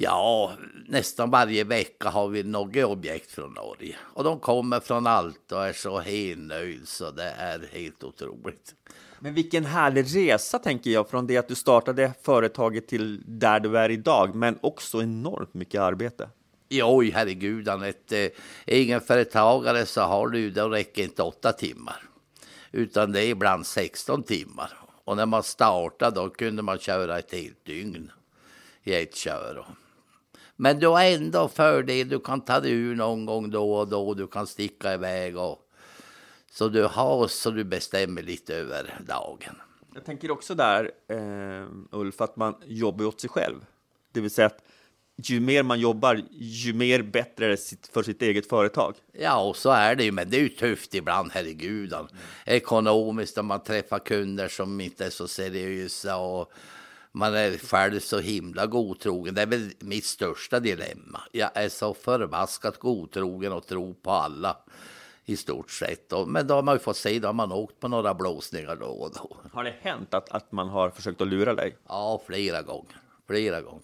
ja 0.00 0.52
nästan 0.86 1.30
varje 1.30 1.64
vecka 1.64 2.08
har 2.08 2.28
vi 2.28 2.42
några 2.42 2.86
objekt 2.86 3.30
från 3.30 3.52
Norge. 3.52 3.96
Och 4.00 4.24
de 4.24 4.40
kommer 4.40 4.80
från 4.80 5.06
allt 5.06 5.52
och 5.52 5.66
är 5.66 5.72
så 5.72 5.98
helnöjd 5.98 6.88
så 6.88 7.10
det 7.10 7.30
är 7.30 7.68
helt 7.72 8.04
otroligt. 8.04 8.74
Men 9.18 9.34
vilken 9.34 9.64
härlig 9.64 10.16
resa 10.16 10.58
tänker 10.58 10.90
jag 10.90 11.10
från 11.10 11.26
det 11.26 11.36
att 11.36 11.48
du 11.48 11.54
startade 11.54 12.12
företaget 12.22 12.88
till 12.88 13.22
där 13.26 13.60
du 13.60 13.78
är 13.78 13.90
idag, 13.90 14.34
men 14.34 14.58
också 14.60 15.02
enormt 15.02 15.54
mycket 15.54 15.80
arbete. 15.80 16.28
Oj, 16.70 17.10
herregud, 17.10 17.68
ett 17.68 18.12
eh, 18.12 18.26
egenföretagare 18.66 19.86
så 19.86 20.00
har 20.00 20.28
du, 20.28 20.50
det 20.50 20.62
räcker 20.62 21.02
inte 21.02 21.22
åtta 21.22 21.52
timmar. 21.52 22.02
Utan 22.72 23.12
det 23.12 23.24
är 23.24 23.28
ibland 23.28 23.66
16 23.66 24.22
timmar. 24.22 24.72
Och 25.04 25.16
när 25.16 25.26
man 25.26 25.42
startade 25.42 26.20
då 26.20 26.30
kunde 26.30 26.62
man 26.62 26.78
köra 26.78 27.18
ett 27.18 27.32
helt 27.32 27.64
dygn 27.64 28.12
i 28.84 28.94
ett 28.94 29.16
kör. 29.16 29.66
Men 30.60 30.78
du 30.78 30.86
har 30.86 31.04
ändå 31.04 31.48
fördel, 31.48 32.08
du 32.08 32.20
kan 32.20 32.40
ta 32.40 32.60
dig 32.60 32.72
ur 32.72 32.96
någon 32.96 33.26
gång 33.26 33.50
då 33.50 33.74
och 33.74 33.88
då, 33.88 34.14
du 34.14 34.26
kan 34.26 34.46
sticka 34.46 34.94
iväg. 34.94 35.36
Och, 35.36 35.58
så 36.50 36.68
du 36.68 36.84
har 36.84 37.28
så 37.28 37.50
du 37.50 37.64
bestämmer 37.64 38.22
lite 38.22 38.54
över 38.54 39.00
dagen. 39.06 39.56
Jag 39.94 40.04
tänker 40.04 40.30
också 40.30 40.54
där, 40.54 40.90
eh, 41.08 41.68
Ulf, 41.90 42.20
att 42.20 42.36
man 42.36 42.54
jobbar 42.66 43.04
åt 43.04 43.20
sig 43.20 43.30
själv. 43.30 43.56
Det 44.12 44.20
vill 44.20 44.30
säga 44.30 44.46
att 44.46 44.62
ju 45.22 45.40
mer 45.40 45.62
man 45.62 45.80
jobbar, 45.80 46.22
ju 46.30 46.72
mer 46.72 47.02
bättre 47.02 47.44
är 47.44 47.48
det 47.48 47.88
för 47.92 48.02
sitt 48.02 48.22
eget 48.22 48.48
företag. 48.48 48.94
Ja, 49.12 49.40
och 49.40 49.56
så 49.56 49.70
är 49.70 49.94
det 49.94 50.04
ju, 50.04 50.12
men 50.12 50.30
det 50.30 50.36
är 50.36 50.40
ju 50.40 50.48
tufft 50.48 50.94
ibland, 50.94 51.30
herregud. 51.34 51.94
Ekonomiskt, 52.46 53.36
när 53.36 53.42
man 53.42 53.62
träffar 53.62 53.98
kunder 53.98 54.48
som 54.48 54.80
inte 54.80 55.06
är 55.06 55.10
så 55.10 55.28
seriösa 55.28 56.16
och 56.16 56.52
man 57.12 57.34
är 57.34 57.58
själv 57.58 58.00
så 58.00 58.18
himla 58.18 58.66
godtrogen. 58.66 59.34
Det 59.34 59.42
är 59.42 59.46
väl 59.46 59.70
mitt 59.80 60.04
största 60.04 60.60
dilemma. 60.60 61.20
Jag 61.32 61.50
är 61.54 61.68
så 61.68 61.94
förbaskat 61.94 62.78
godtrogen 62.78 63.52
och 63.52 63.66
tror 63.66 63.94
på 63.94 64.10
alla 64.10 64.56
i 65.24 65.36
stort 65.36 65.70
sett. 65.70 66.12
Men 66.26 66.46
då 66.46 66.54
har 66.54 66.62
man 66.62 66.74
ju 66.74 66.78
fått 66.78 66.96
se, 66.96 67.18
då 67.18 67.28
har 67.28 67.32
man 67.32 67.52
åkt 67.52 67.80
på 67.80 67.88
några 67.88 68.14
blåsningar 68.14 68.76
då 68.76 68.86
och 68.86 69.12
då. 69.14 69.36
Har 69.52 69.64
det 69.64 69.74
hänt 69.80 70.14
att, 70.14 70.28
att 70.28 70.52
man 70.52 70.68
har 70.68 70.90
försökt 70.90 71.20
att 71.20 71.28
lura 71.28 71.54
dig? 71.54 71.76
Ja, 71.88 72.22
flera 72.26 72.62
gånger. 72.62 73.00
Flera 73.26 73.60
gånger. 73.60 73.82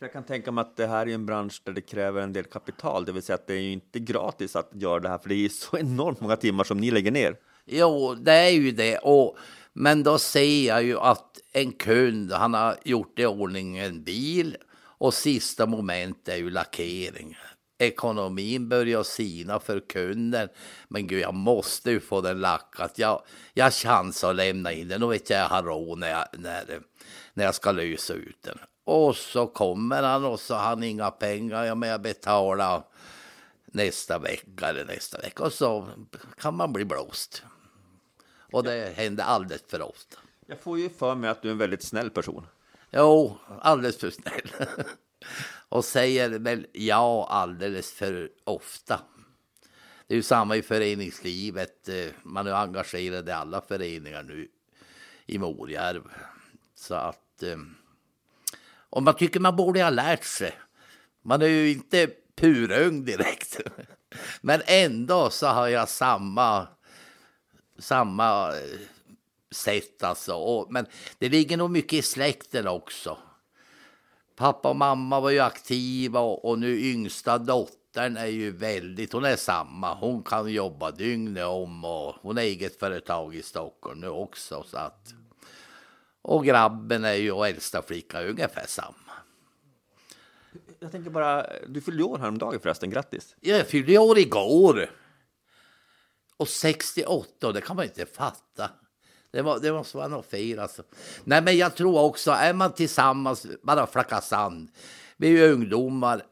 Jag 0.00 0.12
kan 0.12 0.24
tänka 0.24 0.52
mig 0.52 0.62
att 0.62 0.76
det 0.76 0.86
här 0.86 1.08
är 1.08 1.14
en 1.14 1.26
bransch 1.26 1.62
där 1.64 1.72
det 1.72 1.80
kräver 1.80 2.20
en 2.22 2.32
del 2.32 2.44
kapital, 2.44 3.04
det 3.04 3.12
vill 3.12 3.22
säga 3.22 3.34
att 3.34 3.46
det 3.46 3.54
är 3.54 3.60
ju 3.60 3.72
inte 3.72 3.98
gratis 3.98 4.56
att 4.56 4.70
göra 4.72 5.00
det 5.00 5.08
här, 5.08 5.18
för 5.18 5.28
det 5.28 5.34
är 5.34 5.48
så 5.48 5.78
enormt 5.78 6.20
många 6.20 6.36
timmar 6.36 6.64
som 6.64 6.78
ni 6.78 6.90
lägger 6.90 7.10
ner. 7.10 7.36
Jo, 7.64 8.14
det 8.14 8.32
är 8.32 8.50
ju 8.50 8.70
det. 8.70 8.98
Och, 8.98 9.36
men 9.74 10.02
då 10.02 10.18
ser 10.18 10.66
jag 10.66 10.84
ju 10.84 10.98
att 10.98 11.38
en 11.52 11.72
kund, 11.72 12.32
han 12.32 12.54
har 12.54 12.76
gjort 12.84 13.18
i 13.18 13.26
ordning 13.26 13.78
en 13.78 14.04
bil 14.04 14.56
och 14.98 15.14
sista 15.14 15.66
moment 15.66 16.28
är 16.28 16.36
ju 16.36 16.50
lackering. 16.50 17.36
Ekonomin 17.78 18.68
börjar 18.68 19.02
sina 19.02 19.60
för 19.60 19.80
kunden. 19.80 20.48
Men 20.88 21.06
gud, 21.06 21.20
jag 21.20 21.34
måste 21.34 21.90
ju 21.90 22.00
få 22.00 22.20
den 22.20 22.40
lackat. 22.40 22.98
Jag, 22.98 23.22
jag 23.54 23.72
chansar 23.72 24.30
att 24.30 24.36
lämna 24.36 24.72
in 24.72 24.88
den. 24.88 25.00
Då 25.00 25.06
vet 25.06 25.30
jag 25.30 25.40
jag 25.40 25.48
har 25.48 25.62
råd 25.62 25.98
när 25.98 26.10
jag, 26.10 26.26
när, 26.32 26.80
när 27.34 27.44
jag 27.44 27.54
ska 27.54 27.72
lösa 27.72 28.14
ut 28.14 28.42
den. 28.42 28.58
Och 28.84 29.16
så 29.16 29.46
kommer 29.46 30.02
han 30.02 30.24
och 30.24 30.40
så 30.40 30.54
har 30.54 30.62
han 30.62 30.82
inga 30.82 31.10
pengar. 31.10 31.64
Ja, 31.64 31.74
men 31.74 31.88
jag 31.88 32.02
betalar 32.02 32.82
nästa 33.66 34.18
vecka 34.18 34.68
eller 34.68 34.84
nästa 34.84 35.18
vecka. 35.18 35.42
Och 35.42 35.52
så 35.52 35.88
kan 36.38 36.54
man 36.54 36.72
bli 36.72 36.84
blåst. 36.84 37.42
Och 38.54 38.64
det 38.64 38.94
händer 38.96 39.24
alldeles 39.24 39.62
för 39.68 39.82
ofta. 39.82 40.16
Jag 40.46 40.60
får 40.60 40.78
ju 40.78 40.90
för 40.90 41.14
mig 41.14 41.30
att 41.30 41.42
du 41.42 41.48
är 41.48 41.52
en 41.52 41.58
väldigt 41.58 41.82
snäll 41.82 42.10
person. 42.10 42.46
Jo, 42.90 43.38
alldeles 43.60 43.98
för 43.98 44.10
snäll. 44.10 44.50
och 45.68 45.84
säger 45.84 46.28
väl 46.28 46.66
ja 46.72 47.26
alldeles 47.30 47.92
för 47.92 48.30
ofta. 48.44 49.00
Det 50.06 50.14
är 50.14 50.16
ju 50.16 50.22
samma 50.22 50.56
i 50.56 50.62
föreningslivet. 50.62 51.88
Man 52.22 52.46
är 52.46 52.52
engagerad 52.52 53.28
i 53.28 53.32
alla 53.32 53.60
föreningar 53.60 54.22
nu 54.22 54.48
i 55.26 55.38
Morjärv. 55.38 56.02
Så 56.74 56.94
att... 56.94 57.42
Och 58.90 59.02
man 59.02 59.14
tycker 59.14 59.40
man 59.40 59.56
borde 59.56 59.82
ha 59.82 59.90
lärt 59.90 60.24
sig. 60.24 60.58
Man 61.22 61.42
är 61.42 61.46
ju 61.46 61.70
inte 61.70 62.10
purung 62.36 63.04
direkt. 63.04 63.60
Men 64.40 64.62
ändå 64.66 65.30
så 65.30 65.46
har 65.46 65.68
jag 65.68 65.88
samma, 65.88 66.66
samma 67.78 68.52
sätt 69.50 70.02
alltså. 70.02 70.34
Och, 70.34 70.72
men 70.72 70.86
det 71.18 71.28
ligger 71.28 71.56
nog 71.56 71.70
mycket 71.70 71.92
i 71.92 72.02
släkten 72.02 72.68
också. 72.68 73.18
Pappa 74.36 74.68
och 74.68 74.76
mamma 74.76 75.20
var 75.20 75.30
ju 75.30 75.40
aktiva 75.40 76.20
och, 76.20 76.44
och 76.44 76.58
nu 76.58 76.80
yngsta 76.80 77.38
dottern 77.38 78.16
är 78.16 78.26
ju 78.26 78.50
väldigt, 78.50 79.12
hon 79.12 79.24
är 79.24 79.36
samma. 79.36 79.94
Hon 79.94 80.22
kan 80.22 80.52
jobba 80.52 80.90
dygnet 80.90 81.46
om 81.46 81.84
och 81.84 82.14
hon 82.22 82.36
har 82.36 82.44
eget 82.44 82.80
företag 82.80 83.34
i 83.34 83.42
Stockholm 83.42 84.00
nu 84.00 84.08
också. 84.08 84.64
Så 84.66 84.78
att, 84.78 85.14
och 86.22 86.44
grabben 86.44 87.04
är 87.04 87.14
ju 87.14 87.32
och 87.32 87.48
äldsta 87.48 87.82
flickan 87.82 88.26
ungefär 88.26 88.64
samma. 88.66 89.12
Jag 90.78 90.92
tänker 90.92 91.10
bara, 91.10 91.46
du 91.68 91.80
fyllde 91.80 92.02
år 92.02 92.18
häromdagen 92.18 92.60
förresten, 92.60 92.90
grattis. 92.90 93.36
Jag 93.40 93.66
fyllde 93.66 93.98
år 93.98 94.18
igår. 94.18 94.90
Och 96.36 96.48
68, 96.48 97.52
det 97.52 97.60
kan 97.60 97.76
man 97.76 97.84
inte 97.84 98.06
fatta. 98.06 98.70
Det, 99.30 99.42
var, 99.42 99.58
det 99.58 99.72
måste 99.72 99.96
vara 99.96 100.08
något 100.08 100.30
fel 100.30 100.58
alltså. 100.58 100.82
Nej 101.24 101.42
men 101.42 101.56
jag 101.56 101.74
tror 101.76 102.00
också, 102.00 102.30
är 102.30 102.52
man 102.52 102.72
tillsammans, 102.72 103.46
bara 103.62 103.86
flacka 103.86 104.20
sand. 104.20 104.70
Vi 105.16 105.26
är 105.26 105.30
ju 105.30 105.52
ungdomar 105.52 106.22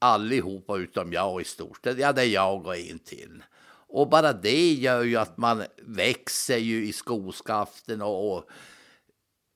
allihopa 0.00 0.76
utom 0.76 1.12
jag 1.12 1.40
i 1.40 1.44
stort 1.44 1.84
sett. 1.84 1.98
Ja, 1.98 2.12
det 2.12 2.22
är 2.22 2.26
jag 2.26 2.66
och 2.66 2.76
en 2.76 2.98
till. 2.98 3.42
Och 3.86 4.08
bara 4.08 4.32
det 4.32 4.72
gör 4.72 5.02
ju 5.02 5.16
att 5.16 5.36
man 5.36 5.64
växer 5.82 6.58
ju 6.58 6.86
i 6.86 6.92
skoskaften 6.92 8.02
och, 8.02 8.36
och 8.36 8.44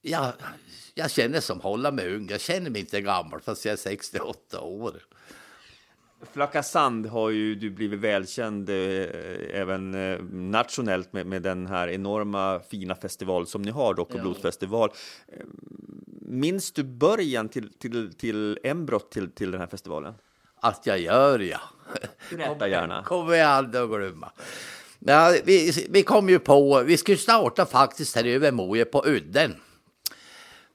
ja, 0.01 0.33
jag 0.95 1.11
känner 1.11 1.41
som 1.41 1.61
hålla 1.61 1.91
mig 1.91 2.15
ung. 2.15 2.29
Jag 2.31 2.41
känner 2.41 2.71
mig 2.71 2.81
inte 2.81 3.01
gammal 3.01 3.41
fast 3.41 3.65
jag 3.65 3.73
är 3.73 3.77
68 3.77 4.61
år. 4.61 5.03
Flacka 6.33 6.63
Sand 6.63 7.07
har 7.07 7.31
ju 7.31 7.55
du 7.55 7.71
blivit 7.71 8.01
välkänd 8.01 8.71
eh, 8.71 8.77
även 9.53 9.95
eh, 9.95 10.19
nationellt 10.31 11.13
med, 11.13 11.27
med 11.27 11.43
den 11.43 11.67
här 11.67 11.89
enorma 11.89 12.61
fina 12.69 12.95
festival 12.95 13.47
som 13.47 13.63
ni 13.63 13.71
har, 13.71 13.95
Rock 13.95 14.15
och 14.15 14.21
bluesfestival. 14.21 14.91
Eh, 15.29 15.45
minns 16.23 16.73
du 16.73 16.83
början 16.83 17.49
till, 17.49 17.73
till, 17.73 18.15
till 18.15 18.59
Embrot 18.63 19.11
till, 19.11 19.31
till 19.31 19.51
den 19.51 19.61
här 19.61 19.69
festivalen? 19.69 20.15
Att 20.61 20.87
jag 20.87 20.99
gör, 20.99 21.39
ja. 21.39 21.61
Berätta 22.31 22.69
gärna. 22.69 23.03
kommer 23.03 23.35
jag 23.35 23.49
aldrig 23.49 23.83
att 23.83 23.91
glömma. 23.91 24.33
Ja, 24.99 25.35
vi, 25.45 25.87
vi 25.91 26.03
kom 26.03 26.29
ju 26.29 26.39
på, 26.39 26.83
vi 26.83 26.97
skulle 26.97 27.17
starta 27.17 27.67
faktiskt 27.67 28.17
här 28.17 28.25
över 28.25 28.53
Moje 28.53 28.85
på 28.85 29.03
udden. 29.07 29.55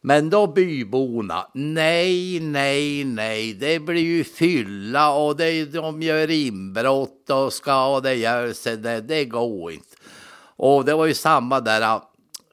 Men 0.06 0.30
då 0.30 0.48
byborna, 0.48 1.48
nej, 1.54 2.40
nej, 2.40 3.04
nej, 3.04 3.54
det 3.54 3.80
blir 3.80 4.02
ju 4.02 4.24
fylla 4.24 5.14
och 5.14 5.38
det, 5.38 5.66
de 5.66 6.02
gör 6.02 6.30
inbrott 6.30 7.30
och 7.30 7.54
ska 7.54 8.00
det 8.00 8.54
sig, 8.56 8.78
det, 8.78 9.02
det 9.02 9.26
går 9.26 9.72
inte. 9.72 9.96
Och 10.56 10.86
det 10.86 10.94
var 10.94 11.06
ju 11.06 11.14
samma 11.14 11.60
där 11.60 11.82
äh, 11.82 12.02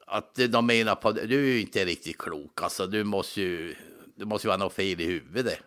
att 0.07 0.39
de 0.49 0.65
menar 0.65 0.95
på, 0.95 1.11
du 1.11 1.39
är 1.39 1.53
ju 1.53 1.61
inte 1.61 1.85
riktigt 1.85 2.17
klok 2.17 2.61
alltså, 2.61 2.87
du 2.87 3.03
måste 3.03 3.41
ju, 3.41 3.75
det 4.15 4.25
måste 4.25 4.47
ju 4.47 4.49
vara 4.49 4.57
något 4.57 4.73
fel 4.73 5.01
i 5.01 5.05
huvudet. 5.05 5.59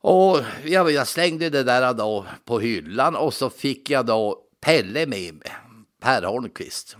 Och 0.00 0.40
jag, 0.64 0.90
jag 0.90 1.08
slängde 1.08 1.50
det 1.50 1.62
där 1.62 1.94
då 1.94 2.26
på 2.44 2.60
hyllan 2.60 3.16
och 3.16 3.34
så 3.34 3.50
fick 3.50 3.90
jag 3.90 4.06
då 4.06 4.38
Pelle 4.60 5.06
med 5.06 5.34
mig, 5.34 5.52
Per 6.00 6.22
Holmqvist. 6.22 6.96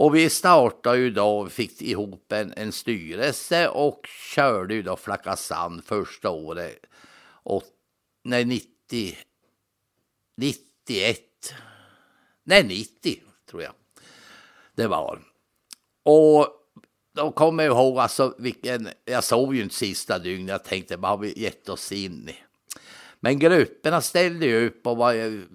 Och 0.00 0.14
vi 0.14 0.30
startade 0.30 0.98
ju 0.98 1.10
då, 1.10 1.48
fick 1.48 1.82
ihop 1.82 2.32
en, 2.32 2.52
en 2.56 2.72
styrelse 2.72 3.68
och 3.68 4.06
körde 4.06 4.74
ju 4.74 4.82
då 4.82 4.96
Flacka 4.96 5.36
Sand 5.36 5.84
första 5.84 6.30
året. 6.30 6.86
Och, 7.42 7.62
nej, 8.22 8.44
90, 8.44 9.16
91. 10.36 11.20
Nej, 12.44 12.64
90 12.64 13.22
tror 13.50 13.62
jag 13.62 13.72
det 14.74 14.86
var. 14.86 15.20
Och 16.02 16.48
då 17.14 17.32
kommer 17.32 17.64
jag 17.64 17.76
ihåg, 17.76 17.98
alltså 17.98 18.34
vilken, 18.38 18.88
jag 19.04 19.24
sov 19.24 19.54
ju 19.54 19.62
inte 19.62 19.74
sista 19.74 20.18
dygnet, 20.18 20.48
jag 20.48 20.64
tänkte 20.64 20.96
vad 20.96 21.10
har 21.10 21.18
vi 21.18 21.40
gett 21.40 21.68
oss 21.68 21.92
in 21.92 22.28
i? 22.28 22.36
Men 23.20 23.38
grupperna 23.38 24.00
ställde 24.00 24.46
ju 24.46 24.66
upp 24.66 24.86
och 24.86 24.96
var 24.96 25.12
ju, 25.12 25.46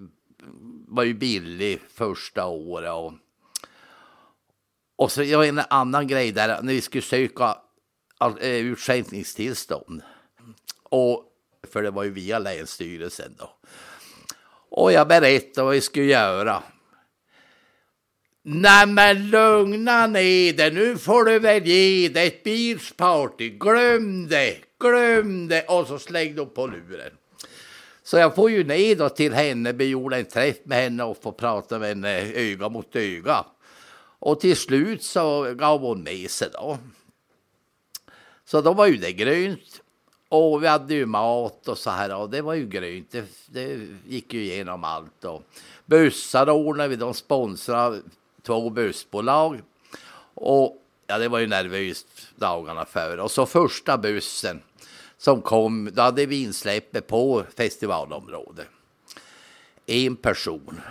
var 0.87 1.03
ju 1.03 1.13
billig 1.13 1.81
första 1.89 2.45
året. 2.45 2.91
Och, 2.91 3.13
och 4.95 5.11
så 5.11 5.23
jag 5.23 5.47
en 5.47 5.61
annan 5.69 6.07
grej 6.07 6.31
där, 6.31 6.61
när 6.61 6.73
vi 6.73 6.81
skulle 6.81 7.01
söka 7.01 7.57
eh, 8.39 8.49
utskänkningstillstånd. 8.49 10.01
Och, 10.83 11.23
för 11.71 11.83
det 11.83 11.91
var 11.91 12.03
ju 12.03 12.09
via 12.09 12.39
Länsstyrelsen 12.39 13.35
då. 13.37 13.49
Och 14.69 14.91
jag 14.91 15.07
berättade 15.07 15.65
vad 15.65 15.73
vi 15.73 15.81
skulle 15.81 16.05
göra. 16.05 16.63
Nej 18.47 18.87
men 18.87 19.29
lugna 19.29 20.07
ner 20.07 20.53
dig, 20.53 20.71
nu 20.71 20.97
får 20.97 21.23
du 21.23 21.39
väl 21.39 21.67
ge 21.67 22.09
dig 22.09 22.27
ett 22.27 22.43
beachparty. 22.43 23.49
Glöm 23.49 24.27
det, 24.27 24.57
glöm 24.79 25.47
det. 25.47 25.65
Och 25.65 25.87
så 25.87 25.99
slängde 25.99 26.41
hon 26.41 26.49
på 26.49 26.67
luren. 26.67 27.11
Så 28.03 28.17
jag 28.17 28.35
får 28.35 28.51
ju 28.51 28.63
ner 28.63 28.95
då 28.95 29.09
till 29.09 29.33
henne, 29.33 29.73
begjorde 29.73 30.17
en 30.17 30.25
träff 30.25 30.57
med 30.63 30.77
henne 30.77 31.03
och 31.03 31.21
får 31.23 31.31
prata 31.31 31.79
med 31.79 31.89
henne 31.89 32.21
öga 32.21 32.69
mot 32.69 32.95
öga. 32.95 33.45
Och 34.19 34.39
till 34.39 34.57
slut 34.57 35.03
så 35.03 35.53
gav 35.53 35.81
hon 35.81 36.03
med 36.03 36.31
sig 36.31 36.50
då. 36.53 36.77
Så 38.45 38.62
då 38.62 38.74
var 38.74 38.88
ju 38.88 38.98
det 38.98 39.13
grönt. 39.13 39.81
Och 40.29 40.63
vi 40.63 40.67
hade 40.67 40.93
ju 40.93 41.05
mat 41.05 41.67
och 41.67 41.77
så 41.77 41.89
här 41.89 42.15
och 42.15 42.29
det 42.29 42.41
var 42.41 42.53
ju 42.53 42.67
grönt. 42.67 43.12
Det, 43.12 43.25
det 43.48 43.88
gick 44.07 44.34
ju 44.34 44.43
igenom 44.43 44.84
allt. 44.84 45.25
Och 45.25 45.43
bussar 45.86 46.50
ordnade 46.50 46.89
vi, 46.89 46.95
de 46.95 47.13
sponsrade 47.13 48.01
två 48.41 48.69
bussbolag. 48.69 49.62
Och 50.34 50.81
ja, 51.07 51.17
det 51.17 51.27
var 51.27 51.39
ju 51.39 51.48
nervöst 51.48 52.07
dagarna 52.36 52.86
före. 52.86 53.22
Och 53.22 53.31
så 53.31 53.45
första 53.45 53.98
bussen 53.98 54.62
som 55.17 55.41
kom, 55.41 55.89
då 55.93 56.01
hade 56.01 56.25
vi 56.25 56.43
insläppet 56.43 57.07
på 57.07 57.43
festivalområdet. 57.57 58.67
En 59.86 60.15
person. 60.15 60.81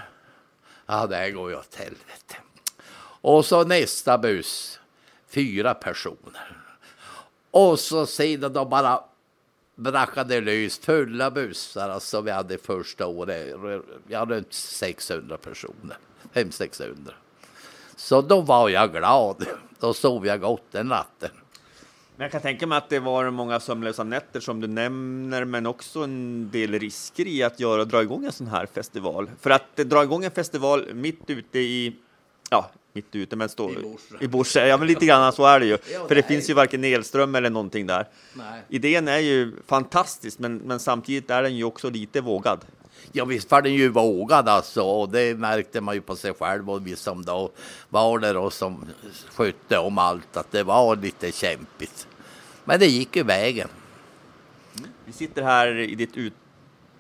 Ja, 0.87 1.07
det 1.07 1.17
här 1.17 1.31
går 1.31 1.51
ju 1.51 1.57
åt 1.57 1.75
helvete. 1.75 2.37
Och 3.25 3.45
så 3.45 3.65
nästa 3.65 4.19
buss, 4.19 4.81
fyra 5.29 5.75
personer. 5.75 6.57
Och 7.51 7.81
så 7.81 8.07
sedan 8.07 8.53
de 8.53 8.69
bara 8.69 9.01
brackade 9.75 10.41
lös 10.41 10.79
fulla 10.79 11.31
bussar. 11.31 11.89
Alltså 11.89 12.21
vi 12.21 12.31
hade 12.31 12.59
första 12.59 13.07
året, 13.07 13.55
ja 14.09 14.25
runt 14.29 14.53
600 14.53 15.37
personer. 15.37 15.97
500-600. 16.35 17.11
Så 17.97 18.23
då 18.23 18.41
var 18.41 18.69
jag 18.69 18.93
glad. 18.93 19.47
Då 19.81 19.95
sov 19.95 20.27
jag 20.27 20.41
gott 20.41 20.67
den 20.71 20.89
natten. 20.89 21.31
Men 22.17 22.25
jag 22.25 22.33
kan 22.33 22.41
tänka 22.41 22.67
mig 22.67 22.79
att 22.79 22.89
det 22.89 23.01
var 23.01 23.31
många 23.31 23.61
sömnlösa 23.61 24.05
nätter 24.05 24.41
som 24.41 24.61
du 24.61 24.67
nämner, 24.67 25.45
men 25.45 25.67
också 25.67 26.01
en 26.01 26.51
del 26.51 26.79
risker 26.79 27.27
i 27.27 27.43
att 27.43 27.61
göra, 27.61 27.85
dra 27.85 28.03
igång 28.03 28.25
en 28.25 28.33
sån 28.33 28.47
här 28.47 28.67
festival. 28.67 29.31
För 29.41 29.51
att 29.51 29.77
dra 29.77 30.03
igång 30.03 30.25
en 30.25 30.31
festival 30.31 30.95
mitt 30.95 31.31
ute 31.31 31.59
i, 31.59 31.97
ja, 32.51 32.71
mitt 32.95 33.15
ute, 33.15 33.37
men 33.37 33.49
stå, 33.49 33.71
i 34.21 34.29
Borse. 34.29 34.67
Ja, 34.67 34.77
men 34.77 34.89
lite 34.89 35.07
grann 35.07 35.33
så 35.33 35.47
är 35.47 35.61
det 35.61 35.67
ju. 35.67 35.79
Ja, 35.93 36.09
För 36.09 36.15
det 36.15 36.21
nej. 36.21 36.29
finns 36.29 36.51
ju 36.51 36.55
varken 36.55 36.85
elström 36.85 37.35
eller 37.35 37.51
någonting 37.51 37.87
där. 37.87 38.09
Nej. 38.35 38.63
Idén 38.69 39.09
är 39.09 39.19
ju 39.19 39.53
fantastisk, 39.67 40.39
men, 40.39 40.57
men 40.57 40.81
samtidigt 40.81 41.31
är 41.31 41.43
den 41.43 41.57
ju 41.57 41.65
också 41.65 41.91
lite 41.91 42.21
vågad. 42.21 42.61
Ja, 43.13 43.25
visst 43.25 43.51
var 43.51 43.63
den 43.63 43.75
ju 43.75 43.89
vågad 43.89 44.49
alltså 44.49 44.83
och 44.83 45.09
det 45.09 45.39
märkte 45.39 45.81
man 45.81 45.95
ju 45.95 46.01
på 46.01 46.17
sig 46.17 46.35
själv 46.35 46.71
och 46.71 46.87
vi 46.87 46.97
som 46.97 47.25
då 47.25 47.51
var 47.89 48.19
där 48.19 48.37
och 48.37 48.53
som 48.53 48.87
skötte 49.35 49.79
om 49.79 49.99
allt 49.99 50.37
att 50.37 50.53
det 50.53 50.63
var 50.63 50.97
lite 50.97 51.33
kämpigt. 51.33 52.09
Men 52.65 52.81
det 52.81 52.87
gick 52.87 53.17
ju 53.17 53.23
vägen. 53.23 53.69
Vi 55.05 55.13
sitter 55.13 55.43
här 55.43 55.75
i 55.79 55.95
ditt 55.95 56.17
ut, 56.17 56.33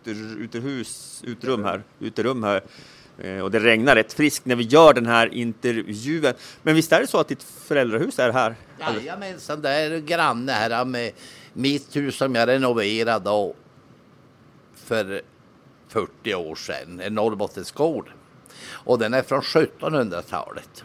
uterhus, 0.04 1.22
utrum 1.26 1.64
här, 1.64 1.82
uterum 2.00 2.42
här 2.44 2.62
Eh, 3.18 3.38
och 3.38 3.50
det 3.50 3.60
regnar 3.60 3.94
rätt 3.94 4.12
friskt 4.12 4.46
när 4.46 4.56
vi 4.56 4.64
gör 4.64 4.94
den 4.94 5.06
här 5.06 5.34
intervjun. 5.34 6.32
Men 6.62 6.74
visst 6.74 6.92
är 6.92 7.00
det 7.00 7.06
så 7.06 7.18
att 7.18 7.28
ditt 7.28 7.42
föräldrahus 7.42 8.18
är 8.18 8.32
här? 8.32 8.54
Jajamensan, 8.80 9.62
det 9.62 9.70
är 9.70 9.98
granne 9.98 10.52
här 10.52 10.84
med 10.84 11.12
mitt 11.52 11.96
hus 11.96 12.16
som 12.16 12.34
jag 12.34 12.48
renoverade 12.48 13.24
då 13.24 13.54
för 14.74 15.22
40 15.88 16.34
år 16.34 16.54
sedan, 16.54 17.00
en 17.00 17.14
Norrbottensgård. 17.14 18.10
Och 18.70 18.98
den 18.98 19.14
är 19.14 19.22
från 19.22 19.40
1700-talet. 19.40 20.84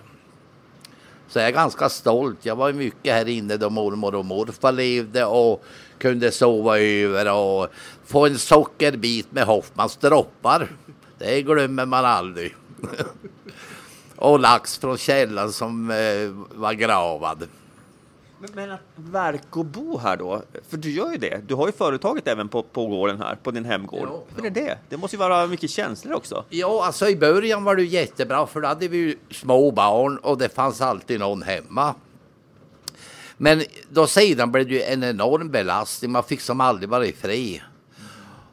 Så 1.28 1.40
jag 1.40 1.48
är 1.48 1.52
ganska 1.52 1.90
stolt. 1.90 2.46
Jag 2.46 2.56
var 2.56 2.74
mycket 2.74 3.14
här 3.14 3.28
inne 3.28 3.58
då 3.58 3.70
mormor 3.70 4.16
och 4.16 4.26
morfar 4.26 4.72
levde 4.72 5.26
och 5.26 5.64
kunde 6.00 6.32
sova 6.32 6.80
över 6.80 7.34
och 7.34 7.68
få 8.06 8.26
en 8.26 8.38
sockerbit 8.38 9.32
med 9.32 9.44
Hoffmans 9.44 9.98
droppar. 9.98 10.68
Det 11.20 11.42
glömmer 11.42 11.86
man 11.86 12.06
aldrig. 12.06 12.56
och 14.16 14.40
lax 14.40 14.78
från 14.78 14.98
källan 14.98 15.52
som 15.52 15.92
eh, 15.92 16.58
var 16.60 16.74
gravad. 16.74 17.48
Men, 18.40 18.50
men 18.54 18.72
att 18.72 18.80
verka 18.96 19.60
och 19.60 19.66
bo 19.66 19.98
här 19.98 20.18
då? 20.18 20.42
För 20.70 20.78
du 20.78 20.92
gör 20.92 21.12
ju 21.12 21.18
det. 21.18 21.42
Du 21.48 21.56
har 21.56 21.68
ju 21.68 21.72
företaget 21.72 22.28
även 22.28 22.50
på, 22.50 22.64
på 22.64 22.88
gården 22.88 23.22
här, 23.22 23.36
på 23.36 23.52
din 23.52 23.66
hemgård. 23.66 24.10
Hur 24.36 24.46
är 24.46 24.50
det? 24.50 24.78
Det 24.90 24.98
måste 24.98 25.16
ju 25.16 25.20
vara 25.20 25.48
mycket 25.48 25.70
känslor 25.70 26.14
också. 26.14 26.46
Ja, 26.50 26.86
alltså 26.86 27.10
i 27.10 27.16
början 27.16 27.64
var 27.64 27.76
det 27.76 27.84
jättebra 27.84 28.48
för 28.48 28.62
då 28.62 28.68
hade 28.68 28.88
vi 28.88 28.98
ju 28.98 29.18
små 29.32 29.72
barn 29.72 30.18
och 30.18 30.38
det 30.38 30.50
fanns 30.50 30.82
alltid 30.82 31.20
någon 31.20 31.42
hemma. 31.42 31.96
Men 33.38 33.64
då 33.90 34.08
sedan 34.08 34.52
blev 34.52 34.68
det 34.68 34.74
ju 34.74 34.82
en 34.82 35.04
enorm 35.04 35.50
belastning. 35.50 36.12
Man 36.12 36.24
fick 36.24 36.42
som 36.42 36.62
aldrig 36.62 36.90
vara 36.90 37.06
fri. 37.22 37.62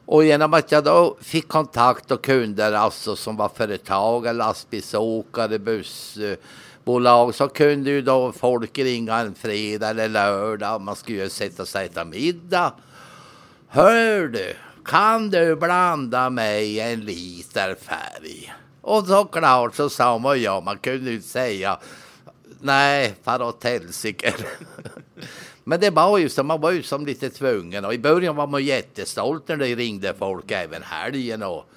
Och 0.07 0.25
genom 0.25 0.53
att 0.53 0.71
jag 0.71 0.83
då 0.83 1.17
fick 1.21 1.47
kontakt 1.47 2.11
och 2.11 2.23
kunder 2.23 2.73
alltså 2.73 3.15
som 3.15 3.37
var 3.37 3.49
företagare, 3.49 4.33
lastbilsåkare, 4.33 5.59
bussbolag. 5.59 7.35
så 7.35 7.47
kunde 7.47 7.89
ju 7.89 8.01
då 8.01 8.31
folk 8.31 8.77
ringa 8.77 9.17
en 9.17 9.35
fredag 9.35 9.89
eller 9.89 10.09
lördag. 10.09 10.81
Man 10.81 10.95
skulle 10.95 11.17
ju 11.17 11.29
sätta 11.29 11.65
sig 11.65 11.85
och 11.85 11.91
äta 11.91 12.05
middag. 12.05 12.73
Hör 13.67 14.27
du, 14.27 14.55
kan 14.85 15.29
du 15.29 15.55
blanda 15.55 16.29
mig 16.29 16.79
en 16.79 17.01
liter 17.01 17.75
färg? 17.75 18.53
Och 18.81 19.07
såklart 19.07 19.75
så 19.75 19.89
sa 19.89 20.17
man 20.17 20.41
ja, 20.41 20.61
man 20.61 20.77
kunde 20.77 21.09
ju 21.09 21.15
inte 21.15 21.27
säga 21.27 21.79
nej, 22.61 23.15
far 23.23 23.41
åt 23.41 23.63
helsike. 23.63 24.33
Men 25.67 25.79
det 25.79 25.89
var 25.89 26.17
ju 26.17 26.29
så, 26.29 26.43
man 26.43 26.61
var 26.61 26.71
ju 26.71 26.83
som 26.83 27.05
lite 27.05 27.29
tvungen 27.29 27.85
och 27.85 27.93
i 27.93 27.99
början 27.99 28.35
var 28.35 28.47
man 28.47 28.65
jättestolt 28.65 29.47
när 29.47 29.57
det 29.57 29.75
ringde 29.75 30.13
folk 30.13 30.51
även 30.51 30.83
helgen 30.83 31.43
och 31.43 31.69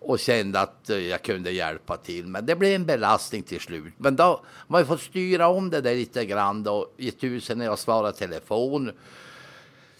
och 0.00 0.18
kände 0.18 0.60
att 0.60 0.90
eh, 0.90 0.98
jag 0.98 1.22
kunde 1.22 1.50
hjälpa 1.50 1.96
till. 1.96 2.26
Men 2.26 2.46
det 2.46 2.56
blev 2.56 2.72
en 2.72 2.86
belastning 2.86 3.42
till 3.42 3.60
slut. 3.60 3.94
Men 3.96 4.16
då 4.16 4.22
har 4.22 4.40
man 4.66 4.86
fått 4.86 5.00
styra 5.00 5.48
om 5.48 5.70
det 5.70 5.80
där 5.80 5.94
lite 5.94 6.24
grann 6.24 6.62
då. 6.62 6.90
I 6.96 7.10
tusen 7.10 7.58
när 7.58 7.64
jag 7.64 7.78
svarar 7.78 8.12
telefon. 8.12 8.92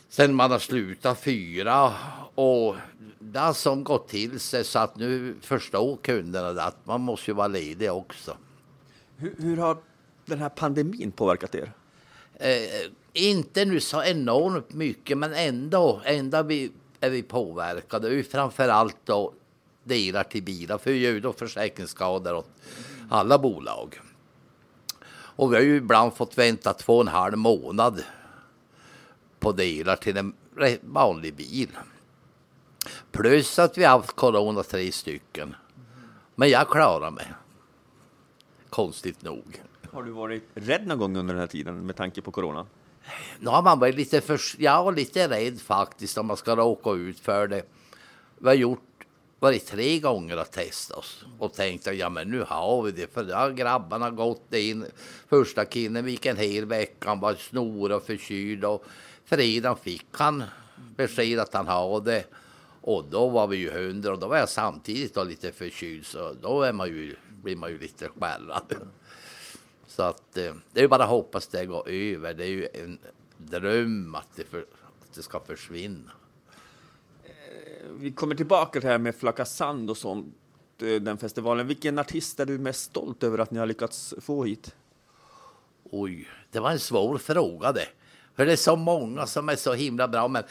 Sen 0.09 0.35
man 0.35 0.51
har 0.51 0.59
slutat 0.59 1.21
fyra 1.21 1.93
och 2.35 2.77
det 3.19 3.39
har 3.39 3.53
som 3.53 3.85
gått 3.85 4.09
till 4.09 4.41
sig 4.41 4.65
så 4.65 4.79
att 4.79 4.97
nu 4.97 5.37
förstår 5.41 5.97
kunderna 5.97 6.63
att 6.63 6.87
man 6.87 7.01
måste 7.01 7.31
ju 7.31 7.35
vara 7.35 7.49
ledig 7.49 7.93
också. 7.93 8.37
Hur, 9.17 9.35
hur 9.39 9.57
har 9.57 9.77
den 10.27 10.39
här 10.39 10.49
pandemin 10.49 11.13
påverkat 11.13 11.55
er? 11.55 11.73
Eh, 12.39 12.91
inte 13.13 13.65
nu 13.65 13.81
så 13.81 14.03
enormt 14.03 14.73
mycket, 14.73 15.19
men 15.19 15.35
ändå, 15.35 16.01
ändå 16.05 16.43
vi, 16.43 16.73
är 17.01 17.11
vi 17.11 17.23
påverkade. 17.23 18.23
Framför 18.23 18.69
allt 18.69 18.97
då 19.05 19.33
delar 19.85 20.25
till 20.25 20.43
bilar 20.43 20.79
för 20.79 20.91
vi 20.91 20.99
gör 20.99 21.13
ju 21.13 21.21
då 21.21 21.33
försäkringsskador 21.33 22.35
åt 22.35 22.51
alla 23.11 23.39
bolag. 23.39 24.01
Och 25.37 25.53
vi 25.53 25.57
har 25.57 25.63
ju 25.63 25.77
ibland 25.77 26.15
fått 26.15 26.39
vänta 26.39 26.73
två 26.73 26.95
och 26.97 27.01
en 27.01 27.09
halv 27.09 27.39
månad 27.39 28.03
på 29.39 29.53
delar 29.53 29.97
till 29.97 30.17
en 30.17 30.35
vanlig 30.81 31.35
bil. 31.35 31.69
Plus 33.13 33.59
att 33.59 33.79
vi 33.79 33.85
har 33.85 33.99
haft 33.99 34.17
corona 34.17 34.63
tre 34.63 34.93
stycken. 34.93 35.55
Men 36.35 36.51
jag 36.51 36.69
klarar 36.69 37.11
mig. 37.11 37.33
Konstigt 38.71 39.23
nog. 39.23 39.63
Har 39.95 40.03
du 40.03 40.11
varit 40.11 40.43
rädd 40.55 40.87
någon 40.87 40.99
gång 40.99 41.17
under 41.17 41.35
den 41.35 41.41
här 41.41 41.47
tiden 41.47 41.87
med 41.87 41.97
tanke 41.97 42.23
på 42.23 42.31
corona? 42.31 42.67
Ja, 43.41 43.63
man 43.63 43.79
var 43.79 43.93
lite, 43.93 44.21
för, 44.21 44.41
ja, 44.59 44.91
lite 44.91 45.29
rädd 45.29 45.61
faktiskt 45.61 46.19
om 46.19 46.27
man 46.27 46.37
ska 46.37 46.57
råka 46.57 46.91
ut 46.91 47.21
för 47.21 47.49
det. 47.49 47.63
Vi 48.39 48.47
har 48.47 48.55
gjort 48.55 49.07
varit 49.39 49.67
tre 49.67 49.99
gånger 49.99 50.41
och 50.41 50.51
testat 50.51 50.99
oss 50.99 51.25
och 51.39 51.53
tänkte 51.53 51.91
ja 51.91 52.09
men 52.09 52.29
nu 52.29 52.45
har 52.49 52.83
vi 52.83 52.93
det 52.93 53.15
för 53.15 53.25
då 53.25 53.35
har 53.35 53.51
grabbarna 53.51 54.11
gått 54.11 54.55
in. 54.55 54.87
Första 55.29 55.65
killen 55.65 56.09
gick 56.09 56.27
en 56.27 56.37
hel 56.37 56.65
vecka, 56.65 57.09
han 57.09 57.21
var 57.21 57.35
snor 57.35 57.93
och 57.93 58.03
förkyld 58.03 58.65
och 58.65 58.85
fredagen 59.25 59.77
fick 59.77 60.07
han 60.13 60.45
besked 60.97 61.39
att 61.39 61.55
han 61.55 61.67
hade 61.67 62.11
det. 62.11 62.25
Och 62.81 63.05
då 63.11 63.29
var 63.29 63.47
vi 63.47 63.57
ju 63.57 63.71
hundra 63.71 64.13
och 64.13 64.19
då 64.19 64.29
var 64.29 64.37
jag 64.37 64.49
samtidigt 64.49 65.15
då 65.15 65.25
lite 65.25 65.53
förkyld 65.53 66.07
så 66.07 66.33
då 66.43 66.63
är 66.63 66.73
man 66.73 66.89
ju, 66.89 67.17
blir 67.43 67.57
man 67.57 67.71
ju 67.71 67.79
lite 67.79 68.09
skärrad. 68.09 68.75
Så 69.97 70.03
att 70.03 70.37
eh, 70.37 70.55
det 70.73 70.83
är 70.83 70.89
bara 70.89 71.03
att 71.03 71.11
hoppas 71.11 71.47
det 71.47 71.67
går 71.67 71.89
över. 71.89 72.35
Det 72.35 72.45
är 72.45 72.49
ju 72.49 72.69
en 72.73 72.99
dröm 73.37 74.15
att 74.15 74.29
det, 74.37 74.45
för, 74.45 74.61
att 74.61 75.15
det 75.15 75.23
ska 75.23 75.41
försvinna 75.41 76.13
vi 77.99 78.13
kommer 78.13 78.35
tillbaka 78.35 78.73
till 78.73 78.81
det 78.81 78.89
här 78.89 78.99
med 78.99 79.15
Flacka 79.15 79.45
Sand 79.45 79.91
och 79.91 79.97
sånt, 79.97 80.35
eh, 80.83 81.03
den 81.03 81.19
festivalen. 81.19 81.67
Vilken 81.67 81.99
artist 81.99 82.41
är 82.41 82.47
du 82.47 82.59
mest 82.59 82.83
stolt 82.83 83.23
över 83.23 83.39
att 83.39 83.51
ni 83.51 83.59
har 83.59 83.67
lyckats 83.67 84.15
få 84.21 84.45
hit? 84.45 84.75
Oj, 85.91 86.29
det 86.51 86.61
var 86.61 86.71
en 86.71 86.79
svår 86.79 87.19
fråga 87.19 87.73
det. 87.73 87.89
För 88.37 88.47
det 88.47 88.53
är 88.53 88.57
så 88.57 88.77
många 88.77 89.27
som 89.27 89.49
är 89.49 89.57
så 89.57 89.73
himla 89.73 90.09
bra. 90.09 90.29
Men 90.29 90.43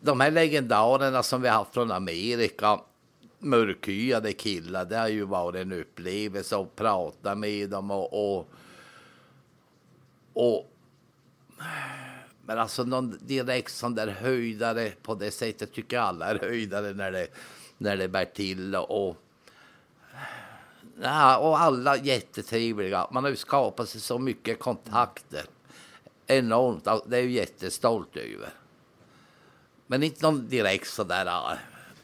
de 0.00 0.20
här 0.20 0.30
legendarerna 0.30 1.22
som 1.22 1.42
vi 1.42 1.48
har 1.48 1.56
haft 1.56 1.74
från 1.74 1.90
Amerika, 1.90 2.80
mörkhyade 3.38 4.32
killar, 4.32 4.84
det 4.84 4.96
har 4.96 5.08
ju 5.08 5.24
varit 5.24 5.60
en 5.60 5.72
upplevelse 5.72 6.56
att 6.56 6.76
prata 6.76 7.34
med 7.34 7.70
dem 7.70 7.90
och, 7.90 8.36
och, 8.38 8.48
och 10.32 10.72
men 12.46 12.58
alltså 12.58 12.84
någon 12.84 13.18
direkt 13.20 13.72
sån 13.72 13.94
där 13.94 14.06
höjdare 14.08 14.92
på 15.02 15.14
det 15.14 15.30
sättet 15.30 15.72
tycker 15.72 15.96
jag 15.96 16.04
alla 16.04 16.26
är 16.26 16.38
höjdare 16.38 16.92
när 16.92 17.12
det, 17.12 17.26
när 17.78 17.96
det 17.96 18.08
bär 18.08 18.24
till. 18.24 18.76
Och, 18.76 19.16
ja, 21.02 21.38
och 21.38 21.60
alla 21.60 21.96
jättetrevliga. 21.96 23.06
Man 23.10 23.24
har 23.24 23.30
ju 23.30 23.36
skapat 23.36 23.88
sig 23.88 24.00
så 24.00 24.18
mycket 24.18 24.58
kontakter. 24.58 25.44
Enormt. 26.26 26.86
Alltså, 26.86 27.08
det 27.08 27.16
är 27.16 27.22
ju 27.22 27.32
jättestolt 27.32 28.16
över. 28.16 28.50
Men 29.86 30.02
inte 30.02 30.26
någon 30.26 30.48
direkt 30.48 30.88
sådär 30.88 31.26
ah, 31.26 31.58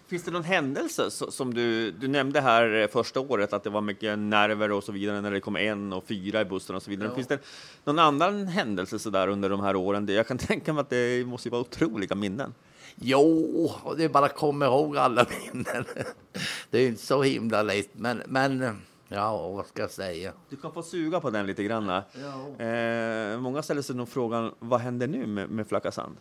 Finns 0.09 0.23
det 0.23 0.31
någon 0.31 0.44
händelse 0.44 1.11
som 1.11 1.55
du, 1.55 1.90
du 1.90 2.09
nämnde 2.09 2.40
här 2.40 2.75
eh, 2.75 2.87
första 2.87 3.21
året 3.21 3.53
att 3.53 3.64
det 3.64 3.71
var 3.71 3.81
mycket 3.81 4.18
nerver 4.18 4.73
och 4.73 4.85
så 4.85 4.92
vidare 4.92 5.21
när 5.21 5.31
det 5.31 5.40
kom 5.40 5.57
en 5.57 5.92
och 5.92 6.05
fyra 6.05 6.40
i 6.40 6.44
bussen 6.44 6.77
och 6.77 6.83
så 6.83 6.90
vidare. 6.90 7.09
Ja. 7.09 7.14
Finns 7.14 7.29
det 7.29 7.38
någon 7.85 7.99
annan 7.99 8.47
händelse 8.47 8.99
så 8.99 9.11
där 9.11 9.29
under 9.29 9.51
de 9.51 9.61
här 9.61 9.77
åren? 9.77 10.07
Jag 10.09 10.27
kan 10.27 10.38
tänka 10.38 10.73
mig 10.73 10.81
att 10.81 10.90
det 10.90 11.27
måste 11.27 11.51
vara 11.51 11.61
otroliga 11.61 12.14
minnen. 12.14 12.55
Jo, 12.94 13.73
det 13.97 14.05
är 14.05 14.09
bara 14.09 14.25
att 14.25 14.37
komma 14.37 14.64
ihåg 14.64 14.97
alla 14.97 15.27
minnen. 15.31 15.85
Det 16.71 16.79
är 16.79 16.88
inte 16.88 17.03
så 17.03 17.23
himla 17.23 17.62
lätt, 17.62 17.90
men, 17.92 18.23
men 18.27 18.81
ja, 19.09 19.49
vad 19.49 19.66
ska 19.66 19.83
jag 19.83 19.90
säga? 19.90 20.33
Du 20.49 20.57
kan 20.57 20.73
få 20.73 20.83
suga 20.83 21.21
på 21.21 21.31
den 21.31 21.47
lite 21.47 21.64
grann. 21.64 21.88
Ja. 21.88 22.64
Eh, 22.64 23.40
många 23.40 23.62
ställer 23.62 23.83
sig 23.83 23.97
nog 23.97 24.09
frågan, 24.09 24.55
vad 24.59 24.81
händer 24.81 25.07
nu 25.07 25.27
med, 25.27 25.51
med 25.51 25.68
Flacka 25.68 25.92
Sand? 25.92 26.16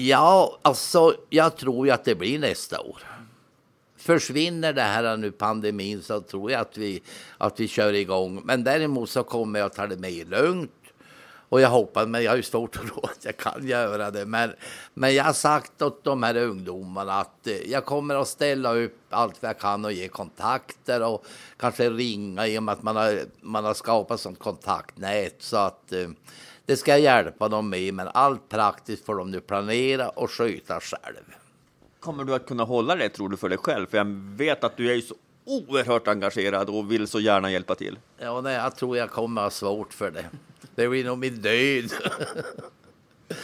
Ja, 0.00 0.58
alltså 0.62 1.14
jag 1.28 1.56
tror 1.56 1.86
ju 1.86 1.92
att 1.92 2.04
det 2.04 2.14
blir 2.14 2.38
nästa 2.38 2.80
år. 2.80 3.02
Försvinner 3.96 4.72
det 4.72 4.82
här 4.82 5.16
nu 5.16 5.30
pandemin 5.30 6.02
så 6.02 6.20
tror 6.20 6.50
jag 6.50 6.60
att 6.60 6.76
vi, 6.76 7.02
att 7.38 7.60
vi 7.60 7.68
kör 7.68 7.92
igång. 7.92 8.42
Men 8.44 8.64
däremot 8.64 9.10
så 9.10 9.22
kommer 9.22 9.58
jag 9.58 9.66
att 9.66 9.74
ta 9.74 9.86
det 9.86 9.96
mer 9.96 10.24
lugnt. 10.24 10.72
Och 11.48 11.60
jag 11.60 11.68
hoppas, 11.68 12.06
men 12.06 12.22
jag 12.22 12.30
har 12.30 12.36
ju 12.36 12.42
svårt 12.42 12.76
att 12.76 12.86
tro 12.86 13.00
att 13.02 13.24
jag 13.24 13.36
kan 13.36 13.66
göra 13.66 14.10
det. 14.10 14.26
Men, 14.26 14.52
men 14.94 15.14
jag 15.14 15.24
har 15.24 15.32
sagt 15.32 15.82
åt 15.82 16.04
de 16.04 16.22
här 16.22 16.36
ungdomarna 16.36 17.14
att 17.14 17.46
eh, 17.46 17.70
jag 17.70 17.84
kommer 17.84 18.14
att 18.14 18.28
ställa 18.28 18.74
upp 18.74 18.98
allt 19.10 19.42
vad 19.42 19.48
jag 19.48 19.58
kan 19.58 19.84
och 19.84 19.92
ge 19.92 20.08
kontakter 20.08 21.02
och 21.02 21.26
kanske 21.56 21.90
ringa 21.90 22.46
i 22.46 22.58
och 22.58 22.62
med 22.62 22.72
att 22.72 22.82
man 22.82 22.96
har, 22.96 23.20
man 23.40 23.64
har 23.64 23.74
skapat 23.74 24.20
sånt 24.20 24.38
kontaktnät. 24.38 25.36
Så 25.38 25.56
att 25.56 25.92
eh, 25.92 26.08
det 26.68 26.76
ska 26.76 26.90
jag 26.90 27.00
hjälpa 27.00 27.48
dem 27.48 27.70
med, 27.70 27.94
men 27.94 28.08
allt 28.14 28.48
praktiskt 28.48 29.04
får 29.04 29.16
de 29.16 29.30
nu 29.30 29.40
planera 29.40 30.08
och 30.08 30.30
sköta 30.30 30.80
själv. 30.80 31.34
Kommer 32.00 32.24
du 32.24 32.34
att 32.34 32.46
kunna 32.46 32.64
hålla 32.64 32.96
det, 32.96 33.08
tror 33.08 33.28
du, 33.28 33.36
för 33.36 33.48
dig 33.48 33.58
själv? 33.58 33.86
För 33.86 33.96
jag 33.98 34.04
vet 34.36 34.64
att 34.64 34.76
du 34.76 34.90
är 34.90 34.94
ju 34.94 35.02
så 35.02 35.14
oerhört 35.44 36.08
engagerad 36.08 36.68
och 36.68 36.92
vill 36.92 37.06
så 37.06 37.20
gärna 37.20 37.50
hjälpa 37.50 37.74
till. 37.74 37.98
Ja, 38.18 38.40
nej, 38.40 38.54
jag 38.54 38.76
tror 38.76 38.96
jag 38.96 39.10
kommer 39.10 39.42
ha 39.42 39.50
svårt 39.50 39.92
för 39.92 40.10
det. 40.10 40.24
Det 40.74 40.88
blir 40.88 41.04
nog 41.04 41.18
min 41.18 41.42
död. 41.42 41.92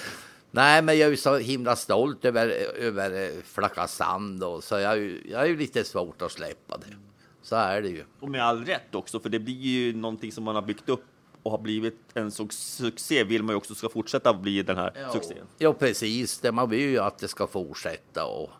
nej, 0.50 0.82
men 0.82 0.98
jag 0.98 1.06
är 1.06 1.10
ju 1.10 1.16
så 1.16 1.36
himla 1.36 1.76
stolt 1.76 2.24
över, 2.24 2.48
över 2.78 3.42
Flacka 3.44 3.88
Sand 3.88 4.44
och 4.44 4.64
så 4.64 4.74
jag, 4.74 4.98
jag 5.30 5.42
är 5.42 5.46
ju 5.46 5.56
lite 5.56 5.84
svårt 5.84 6.22
att 6.22 6.32
släppa 6.32 6.76
det. 6.76 6.96
Så 7.42 7.56
är 7.56 7.82
det 7.82 7.88
ju. 7.88 8.04
Och 8.20 8.28
med 8.28 8.44
all 8.44 8.64
rätt 8.64 8.94
också, 8.94 9.20
för 9.20 9.28
det 9.28 9.38
blir 9.38 9.54
ju 9.54 9.96
någonting 9.96 10.32
som 10.32 10.44
man 10.44 10.54
har 10.54 10.62
byggt 10.62 10.88
upp 10.88 11.04
och 11.44 11.50
har 11.50 11.58
blivit 11.58 11.98
en 12.14 12.30
så 12.30 12.48
succé 12.50 13.24
vill 13.24 13.42
man 13.42 13.52
ju 13.52 13.56
också 13.56 13.74
ska 13.74 13.88
fortsätta 13.88 14.34
bli 14.34 14.62
den 14.62 14.76
här 14.76 14.92
Ja. 15.00 15.12
succén. 15.12 15.46
Ja, 15.58 15.72
precis. 15.72 16.38
Det 16.38 16.52
man 16.52 16.70
vill 16.70 16.80
ju 16.90 16.98
att 16.98 17.18
det 17.18 17.28
ska 17.28 17.46
fortsätta 17.46 18.26
och, 18.26 18.50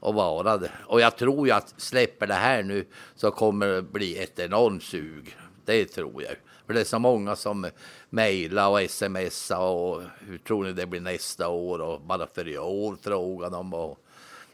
och 0.00 0.14
vara 0.14 0.56
det. 0.56 0.70
Och 0.86 1.00
jag 1.00 1.16
tror 1.16 1.46
ju 1.46 1.52
att 1.52 1.74
släpper 1.76 2.26
det 2.26 2.34
här 2.34 2.62
nu 2.62 2.86
så 3.14 3.30
kommer 3.30 3.66
det 3.66 3.82
bli 3.82 4.18
ett 4.18 4.38
enormt 4.38 4.82
sug. 4.82 5.36
Det 5.64 5.84
tror 5.84 6.22
jag. 6.22 6.34
För 6.66 6.74
det 6.74 6.80
är 6.80 6.84
så 6.84 6.98
många 6.98 7.36
som 7.36 7.66
mejlar 8.10 8.68
och 8.68 8.90
smsar 8.90 9.58
och 9.58 10.02
hur 10.20 10.38
tror 10.38 10.64
ni 10.64 10.72
det 10.72 10.86
blir 10.86 11.00
nästa 11.00 11.48
år 11.48 11.78
och 11.78 12.00
bara 12.00 12.26
för 12.26 12.48
i 12.48 12.58
år 12.58 12.96
frågar 13.02 13.50
de. 13.50 13.74
Och, 13.74 13.98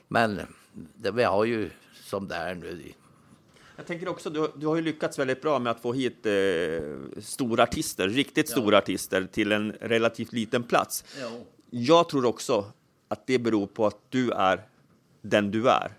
men 0.08 0.40
det, 0.72 1.10
vi 1.10 1.22
har 1.22 1.44
ju 1.44 1.70
som 2.04 2.28
det 2.28 2.34
är 2.34 2.54
nu. 2.54 2.92
Jag 3.76 3.86
tänker 3.86 4.08
också, 4.08 4.30
du, 4.30 4.52
du 4.56 4.66
har 4.66 4.76
ju 4.76 4.82
lyckats 4.82 5.18
väldigt 5.18 5.42
bra 5.42 5.58
med 5.58 5.70
att 5.70 5.80
få 5.80 5.92
hit 5.92 6.26
eh, 6.26 6.32
stora 7.20 7.62
artister, 7.62 8.08
riktigt 8.08 8.48
stora 8.48 8.78
artister 8.78 9.28
till 9.32 9.52
en 9.52 9.72
relativt 9.72 10.32
liten 10.32 10.62
plats. 10.62 11.04
Jag 11.70 12.08
tror 12.08 12.24
också 12.24 12.72
att 13.08 13.26
det 13.26 13.38
beror 13.38 13.66
på 13.66 13.86
att 13.86 13.98
du 14.08 14.30
är 14.30 14.68
den 15.22 15.50
du 15.50 15.68
är. 15.68 15.92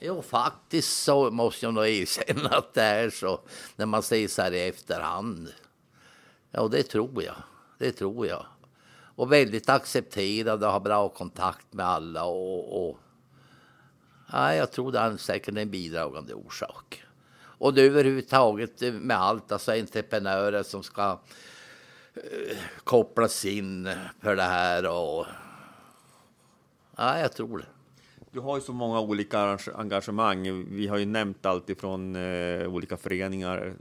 Jo, 0.00 0.22
faktiskt 0.22 1.02
så 1.02 1.30
måste 1.30 1.66
jag 1.66 1.74
nog 1.74 1.86
erkänna 1.86 2.48
att 2.48 2.74
det 2.74 2.82
är 2.82 3.10
så 3.10 3.40
när 3.76 3.86
man 3.86 4.02
säger 4.02 4.28
så 4.28 4.42
här 4.42 4.52
i 4.52 4.68
efterhand. 4.68 5.48
Ja, 6.50 6.68
det 6.68 6.82
tror 6.82 7.22
jag. 7.22 7.36
Det 7.78 7.92
tror 7.92 8.26
jag. 8.26 8.46
Och 9.14 9.32
väldigt 9.32 9.68
accepterad 9.68 10.64
och 10.64 10.72
har 10.72 10.80
bra 10.80 11.08
kontakt 11.08 11.72
med 11.72 11.86
alla. 11.86 12.24
Och, 12.24 12.88
och 12.88 12.98
ja, 14.32 14.54
jag 14.54 14.72
tror 14.72 14.92
det 14.92 14.98
är 14.98 15.16
säkert 15.16 15.56
en 15.56 15.70
bidragande 15.70 16.34
orsak. 16.34 17.04
Och 17.60 17.74
det 17.74 17.82
överhuvudtaget 17.82 18.80
med 18.80 19.16
allt, 19.16 19.52
alltså 19.52 19.72
entreprenörer 19.72 20.62
som 20.62 20.82
ska 20.82 21.18
eh, 22.14 22.56
kopplas 22.84 23.44
in 23.44 23.88
för 24.20 24.36
det 24.36 24.42
här. 24.42 24.86
Och, 24.86 25.26
ja, 26.96 27.18
jag 27.18 27.32
tror 27.32 27.58
det. 27.58 27.64
Du 28.32 28.40
har 28.40 28.56
ju 28.56 28.62
så 28.62 28.72
många 28.72 29.00
olika 29.00 29.58
engagemang. 29.74 30.64
Vi 30.70 30.86
har 30.86 30.98
ju 30.98 31.06
nämnt 31.06 31.46
allt 31.46 31.70
ifrån 31.70 32.16
eh, 32.16 32.74
olika 32.74 32.96
föreningar. 32.96 33.74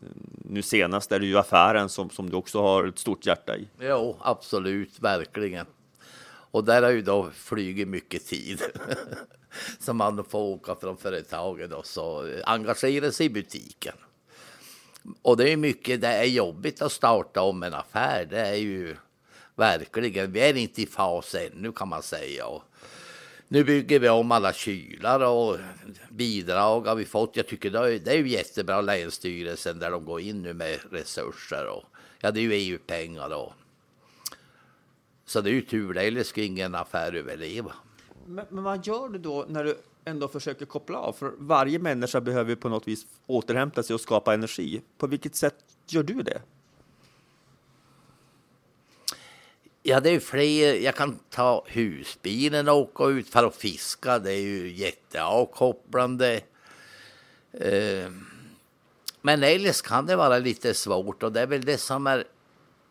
Nu 0.45 0.61
senast 0.61 1.11
är 1.11 1.19
det 1.19 1.25
ju 1.25 1.37
affären 1.37 1.89
som, 1.89 2.09
som 2.09 2.29
du 2.29 2.37
också 2.37 2.61
har 2.61 2.87
ett 2.87 2.99
stort 2.99 3.25
hjärta 3.25 3.57
i. 3.57 3.67
Jo, 3.79 4.17
absolut, 4.21 4.99
verkligen. 4.99 5.65
Och 6.51 6.63
där 6.63 6.81
har 6.81 6.89
ju 6.89 7.01
då 7.01 7.29
flugit 7.33 7.87
mycket 7.87 8.27
tid. 8.27 8.61
Så 9.79 9.93
man 9.93 10.23
får 10.23 10.39
åka 10.39 10.75
från 10.75 10.97
företaget 10.97 11.71
och 11.71 11.85
så 11.85 12.33
engagera 12.43 13.11
sig 13.11 13.25
i 13.25 13.29
butiken. 13.29 13.95
Och 15.21 15.37
det 15.37 15.49
är 15.49 15.57
mycket, 15.57 16.01
det 16.01 16.07
är 16.07 16.23
jobbigt 16.23 16.81
att 16.81 16.91
starta 16.91 17.41
om 17.41 17.63
en 17.63 17.73
affär. 17.73 18.25
Det 18.29 18.39
är 18.39 18.55
ju 18.55 18.95
verkligen, 19.55 20.31
vi 20.31 20.39
är 20.39 20.57
inte 20.57 20.81
i 20.81 20.85
fas 20.85 21.35
ännu 21.35 21.71
kan 21.71 21.87
man 21.87 22.03
säga. 22.03 22.45
Och 22.45 22.63
nu 23.47 23.63
bygger 23.63 23.99
vi 23.99 24.09
om 24.09 24.31
alla 24.31 24.53
kylar 24.53 25.19
och 25.19 25.57
bidrag 26.09 26.87
har 26.87 26.95
vi 26.95 27.05
fått. 27.05 27.35
Jag 27.35 27.47
tycker 27.47 27.69
det 27.69 27.79
är, 27.79 27.99
det 27.99 28.11
är 28.11 28.17
ju 28.17 28.27
jättebra 28.27 28.81
Länsstyrelsen 28.81 29.79
där 29.79 29.91
de 29.91 30.05
går 30.05 30.21
in 30.21 30.41
nu 30.41 30.53
med 30.53 30.79
resurser. 30.91 31.67
Och, 31.67 31.83
ja, 32.19 32.31
det 32.31 32.39
är 32.39 32.43
ju 32.43 32.53
EU-pengar 32.53 33.29
och 33.29 33.53
så 35.25 35.41
det 35.41 35.49
är 35.49 35.53
ju 35.53 35.61
tur 35.61 35.93
det, 35.93 36.01
eller 36.01 36.23
skulle 36.23 36.45
liksom 36.45 36.57
ingen 36.57 36.75
affär 36.75 37.13
överleva. 37.13 37.73
Men, 38.29 38.45
men 38.49 38.63
vad 38.63 38.87
gör 38.87 39.09
du 39.09 39.19
då 39.19 39.45
när 39.49 39.63
du 39.63 39.77
ändå 40.05 40.27
försöker 40.27 40.65
koppla 40.65 40.97
av? 40.97 41.13
För 41.13 41.33
varje 41.37 41.79
människa 41.79 42.21
behöver 42.21 42.49
ju 42.49 42.55
på 42.55 42.69
något 42.69 42.87
vis 42.87 43.07
återhämta 43.27 43.83
sig 43.83 43.93
och 43.93 44.01
skapa 44.01 44.33
energi. 44.33 44.81
På 44.97 45.07
vilket 45.07 45.35
sätt 45.35 45.55
gör 45.87 46.03
du 46.03 46.21
det? 46.21 46.41
Ja, 49.83 49.99
det 49.99 50.09
är 50.09 50.13
ju 50.13 50.19
fler. 50.19 50.73
Jag 50.73 50.95
kan 50.95 51.19
ta 51.29 51.63
husbilen 51.67 52.69
och 52.69 52.77
åka 52.77 53.05
ut 53.05 53.29
för 53.29 53.43
att 53.43 53.55
fiska. 53.55 54.19
Det 54.19 54.33
är 54.33 54.41
ju 54.41 54.71
jätteavkopplande. 54.71 56.41
Eh, 57.51 58.11
men 59.21 59.43
eljest 59.43 59.87
kan 59.87 60.05
det 60.05 60.15
vara 60.15 60.39
lite 60.39 60.73
svårt 60.73 61.23
och 61.23 61.31
det 61.31 61.41
är 61.41 61.47
väl 61.47 61.61
det 61.61 61.77
som 61.77 62.07
är 62.07 62.23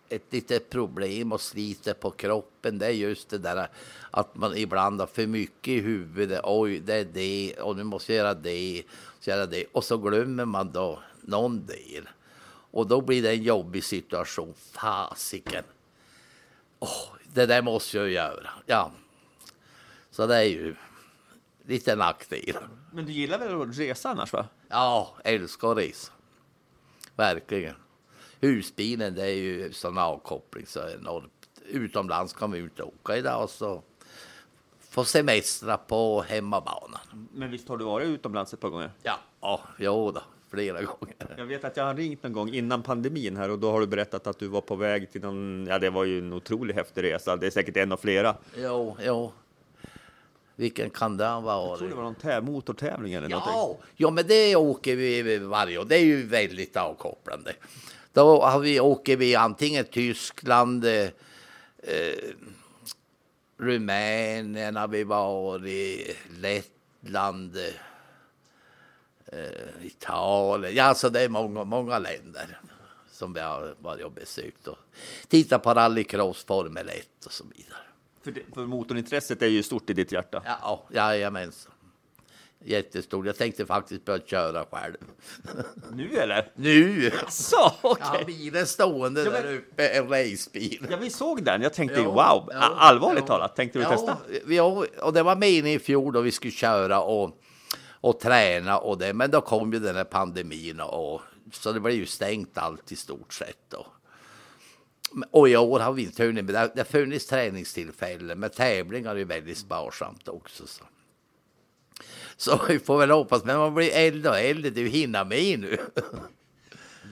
ett 0.08 0.32
litet 0.32 0.70
problem 0.70 1.32
och 1.32 1.40
sliter 1.40 1.94
på 1.94 2.10
kroppen. 2.10 2.78
Det 2.78 2.86
är 2.86 2.90
just 2.90 3.28
det 3.28 3.38
där 3.38 3.68
att 4.10 4.34
man 4.34 4.56
ibland 4.56 5.00
har 5.00 5.06
för 5.06 5.26
mycket 5.26 5.68
i 5.68 5.80
huvudet. 5.80 6.40
Oj, 6.44 6.80
det 6.80 6.94
är 6.94 7.04
det 7.04 7.54
och 7.60 7.76
nu 7.76 7.84
måste 7.84 8.14
jag 8.14 8.24
göra 8.24 8.34
det, 8.34 8.82
så 9.20 9.30
göra 9.30 9.46
det. 9.46 9.64
Och 9.72 9.84
så 9.84 9.96
glömmer 9.98 10.44
man 10.44 10.72
då 10.72 11.02
någon 11.20 11.66
del. 11.66 12.08
Och 12.70 12.86
då 12.86 13.00
blir 13.00 13.22
det 13.22 13.30
en 13.30 13.42
jobbig 13.42 13.84
situation. 13.84 14.54
Fasiken. 14.72 15.64
Åh, 16.78 17.08
det 17.32 17.46
där 17.46 17.62
måste 17.62 17.96
jag 17.96 18.10
göra. 18.10 18.50
Ja. 18.66 18.92
Så 20.10 20.26
det 20.26 20.36
är 20.36 20.42
ju 20.42 20.74
lite 21.66 21.96
nackdel. 21.96 22.56
Men 22.92 23.06
du 23.06 23.12
gillar 23.12 23.38
väl 23.38 23.62
att 23.62 23.78
resa 23.78 24.10
annars? 24.10 24.32
va? 24.32 24.46
Ja, 24.68 25.14
älskar 25.24 25.72
att 25.72 25.78
resa. 25.78 26.12
Verkligen. 27.16 27.74
Husbilen, 28.40 29.14
det 29.14 29.22
är 29.22 29.34
ju 29.34 29.72
sån 29.72 29.98
avkoppling 29.98 30.66
så 30.66 30.80
enormt. 30.88 31.32
Utomlands 31.70 32.32
kan 32.32 32.50
vi 32.52 32.58
inte 32.58 32.82
åka 32.82 33.16
idag 33.16 33.50
så 33.50 33.82
få 34.80 35.04
semestra 35.04 35.76
på 35.76 36.22
hemmabanan. 36.22 37.00
Men 37.34 37.50
visst 37.50 37.68
har 37.68 37.76
du 37.76 37.84
varit 37.84 38.06
utomlands 38.06 38.52
ett 38.54 38.60
par 38.60 38.68
gånger? 38.68 38.90
Ja, 39.02 39.18
ja, 39.40 39.60
jo 39.78 40.10
då, 40.10 40.20
flera 40.50 40.82
gånger. 40.82 41.34
Jag 41.36 41.46
vet 41.46 41.64
att 41.64 41.76
jag 41.76 41.84
har 41.84 41.94
ringt 41.94 42.22
någon 42.22 42.32
gång 42.32 42.54
innan 42.54 42.82
pandemin 42.82 43.36
här 43.36 43.50
och 43.50 43.58
då 43.58 43.70
har 43.70 43.80
du 43.80 43.86
berättat 43.86 44.26
att 44.26 44.38
du 44.38 44.48
var 44.48 44.60
på 44.60 44.76
väg 44.76 45.12
till 45.12 45.20
någon, 45.20 45.66
ja 45.66 45.78
det 45.78 45.90
var 45.90 46.04
ju 46.04 46.18
en 46.18 46.32
otroligt 46.32 46.76
häftig 46.76 47.02
resa. 47.02 47.36
Det 47.36 47.46
är 47.46 47.50
säkert 47.50 47.76
en 47.76 47.92
av 47.92 47.96
flera. 47.96 48.36
Jo, 48.56 48.96
jo. 49.02 49.32
Vilken 50.56 50.90
kan 50.90 51.16
det 51.16 51.24
ha 51.26 51.68
Jag 51.70 51.78
tror 51.78 51.88
det 51.88 51.94
varit? 51.94 51.96
var 51.96 52.02
någon 52.02 52.14
tä- 52.14 52.40
motortävling 52.40 53.12
eller 53.14 53.28
någonting. 53.28 53.52
Ja, 53.54 53.78
ja, 53.96 54.10
men 54.10 54.26
det 54.26 54.56
åker 54.56 54.96
vi 54.96 55.38
varje 55.38 55.78
år. 55.78 55.84
Det 55.84 55.96
är 55.96 56.04
ju 56.04 56.26
väldigt 56.26 56.76
avkopplande. 56.76 57.52
Då 58.18 58.42
har 58.42 58.60
vi, 58.60 58.80
åker 58.80 59.16
vi 59.16 59.34
antingen 59.34 59.84
Tyskland, 59.84 60.84
eh, 60.84 61.08
eh, 61.78 62.32
Rumänien 63.58 64.76
har 64.76 64.88
vi 64.88 65.04
varit, 65.04 66.16
Lettland, 66.38 67.56
eh, 69.26 69.86
Italien. 69.86 70.74
Ja, 70.74 70.84
alltså 70.84 71.10
det 71.10 71.20
är 71.20 71.28
många, 71.28 71.64
många 71.64 71.98
länder 71.98 72.60
som 73.10 73.32
vi 73.32 73.40
har 73.40 73.74
varit 73.78 74.04
och 74.04 74.12
besökt 74.12 74.68
och 74.68 74.78
tittat 75.28 75.62
på 75.62 75.74
rallycross, 75.74 76.44
Formel 76.44 76.88
1 76.88 77.26
och 77.26 77.32
så 77.32 77.44
vidare. 77.44 77.82
För, 78.22 78.30
det, 78.30 78.40
för 78.54 78.66
motorintresset 78.66 79.42
är 79.42 79.46
ju 79.46 79.62
stort 79.62 79.90
i 79.90 79.92
ditt 79.92 80.12
hjärta. 80.12 80.42
Ja, 80.44 80.84
jajamensan. 80.92 81.72
Jättestor. 82.64 83.26
Jag 83.26 83.36
tänkte 83.36 83.66
faktiskt 83.66 84.04
börja 84.04 84.20
köra 84.26 84.64
själv. 84.70 84.94
Nu 85.92 86.16
eller? 86.16 86.52
Nu! 86.56 87.10
Så, 87.28 87.72
okej. 87.82 88.06
Ja, 88.20 88.24
bilen 88.26 88.66
stående 88.66 89.24
Ja, 89.24 89.30
men- 89.30 89.42
där 89.42 89.54
uppe, 89.56 89.88
en 89.88 90.08
racebil. 90.08 90.86
Ja, 90.90 90.96
vi 90.96 91.10
såg 91.10 91.44
den. 91.44 91.62
Jag 91.62 91.74
tänkte 91.74 92.00
Jo, 92.00 92.04
wow, 92.10 92.48
jo, 92.52 92.58
allvarligt 92.60 93.22
jo. 93.22 93.26
talat. 93.26 93.56
Tänkte 93.56 93.78
du 93.78 93.82
ja, 93.82 93.90
testa? 93.90 94.16
Ja, 94.46 94.84
och 95.02 95.12
det 95.12 95.22
var 95.22 95.36
meningen 95.36 95.66
i 95.66 95.78
fjol 95.78 96.12
då 96.12 96.20
vi 96.20 96.30
skulle 96.30 96.50
köra 96.52 97.00
och, 97.00 97.40
och 98.00 98.20
träna 98.20 98.78
och 98.78 98.98
det. 98.98 99.12
Men 99.12 99.30
då 99.30 99.40
kom 99.40 99.72
ju 99.72 99.78
den 99.78 99.96
här 99.96 100.04
pandemin 100.04 100.80
och 100.80 101.20
så 101.52 101.72
det 101.72 101.80
blev 101.80 101.94
ju 101.96 102.06
stängt 102.06 102.58
allt 102.58 102.92
i 102.92 102.96
stort 102.96 103.32
sett. 103.32 103.74
Och, 103.74 103.86
och 105.30 105.48
i 105.48 105.56
år 105.56 105.80
har 105.80 105.92
vi 105.92 106.02
inte 106.02 106.24
hunnit, 106.24 106.44
men 106.44 106.52
det 106.54 106.58
har, 106.60 106.70
det 106.74 106.80
har 106.80 106.84
funnits 106.84 107.26
träningstillfällen. 107.26 108.38
Men 108.40 108.50
tävlingar 108.50 109.10
är 109.10 109.16
ju 109.18 109.24
väldigt 109.24 109.58
sparsamt 109.58 110.28
också. 110.28 110.66
Så. 110.66 110.84
Så 112.38 112.60
vi 112.68 112.78
får 112.78 112.98
väl 112.98 113.10
hoppas, 113.10 113.44
men 113.44 113.58
man 113.58 113.74
blir 113.74 113.90
äldre 113.92 114.30
och 114.30 114.38
äldre, 114.38 114.70
du 114.70 114.88
hinner 114.88 115.24
med 115.24 115.60
nu. 115.60 115.78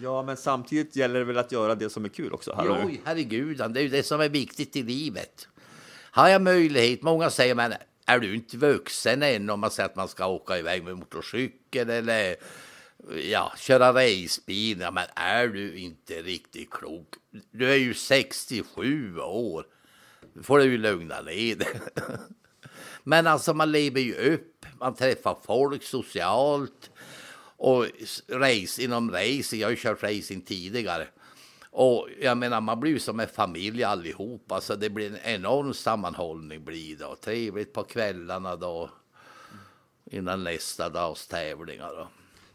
Ja, 0.02 0.22
men 0.22 0.36
samtidigt 0.36 0.96
gäller 0.96 1.18
det 1.18 1.24
väl 1.24 1.38
att 1.38 1.52
göra 1.52 1.74
det 1.74 1.90
som 1.90 2.04
är 2.04 2.08
kul 2.08 2.32
också. 2.32 2.54
Här 2.54 2.64
Jo, 2.66 2.88
nu. 2.88 2.98
herregud, 3.04 3.56
det 3.56 3.80
är 3.80 3.82
ju 3.82 3.88
det 3.88 4.02
som 4.02 4.20
är 4.20 4.28
viktigt 4.28 4.76
i 4.76 4.82
livet. 4.82 5.48
Har 6.10 6.28
jag 6.28 6.42
möjlighet, 6.42 7.02
många 7.02 7.30
säger 7.30 7.54
men 7.54 7.74
är 8.06 8.18
du 8.18 8.34
inte 8.34 8.56
vuxen 8.56 9.22
än 9.22 9.50
om 9.50 9.60
man 9.60 9.70
säger 9.70 9.88
att 9.88 9.96
man 9.96 10.08
ska 10.08 10.26
åka 10.26 10.58
iväg 10.58 10.84
med 10.84 10.96
motorcykel 10.96 11.90
eller 11.90 12.36
ja, 13.30 13.52
köra 13.58 13.92
racebil. 13.92 14.80
Ja, 14.80 14.90
men 14.90 15.06
är 15.14 15.48
du 15.48 15.76
inte 15.76 16.22
riktigt 16.22 16.70
klok? 16.70 17.08
Du 17.50 17.70
är 17.70 17.76
ju 17.76 17.94
67 17.94 19.18
år. 19.18 19.66
Då 20.34 20.42
får 20.42 20.58
du 20.58 20.64
ju 20.64 20.78
lugna 20.78 21.20
ner. 21.20 21.56
Men 23.04 23.26
alltså 23.26 23.54
man 23.54 23.72
lever 23.72 24.00
ju 24.00 24.14
upp, 24.14 24.55
man 24.80 24.94
träffar 24.94 25.36
folk 25.44 25.82
socialt 25.82 26.90
och 27.56 27.86
race 28.28 28.82
inom 28.82 29.10
racing. 29.10 29.60
Jag 29.60 29.66
har 29.66 29.70
ju 29.70 29.76
kört 29.76 30.02
racing 30.02 30.44
tidigare. 30.46 31.08
Och 31.70 32.08
jag 32.20 32.38
menar, 32.38 32.60
man 32.60 32.80
blir 32.80 32.92
ju 32.92 32.98
som 32.98 33.20
en 33.20 33.28
familj 33.28 33.84
allihop. 33.84 34.52
Alltså 34.52 34.76
det 34.76 34.90
blir 34.90 35.10
en 35.10 35.34
enorm 35.34 35.74
sammanhållning 35.74 36.64
blir 36.64 36.96
det. 36.96 37.04
Och 37.04 37.20
trevligt 37.20 37.72
på 37.72 37.82
kvällarna 37.82 38.56
då. 38.56 38.90
Innan 40.10 40.44
nästa 40.44 40.88
dags 40.88 41.26
tävlingar 41.26 41.88
då. 41.88 42.08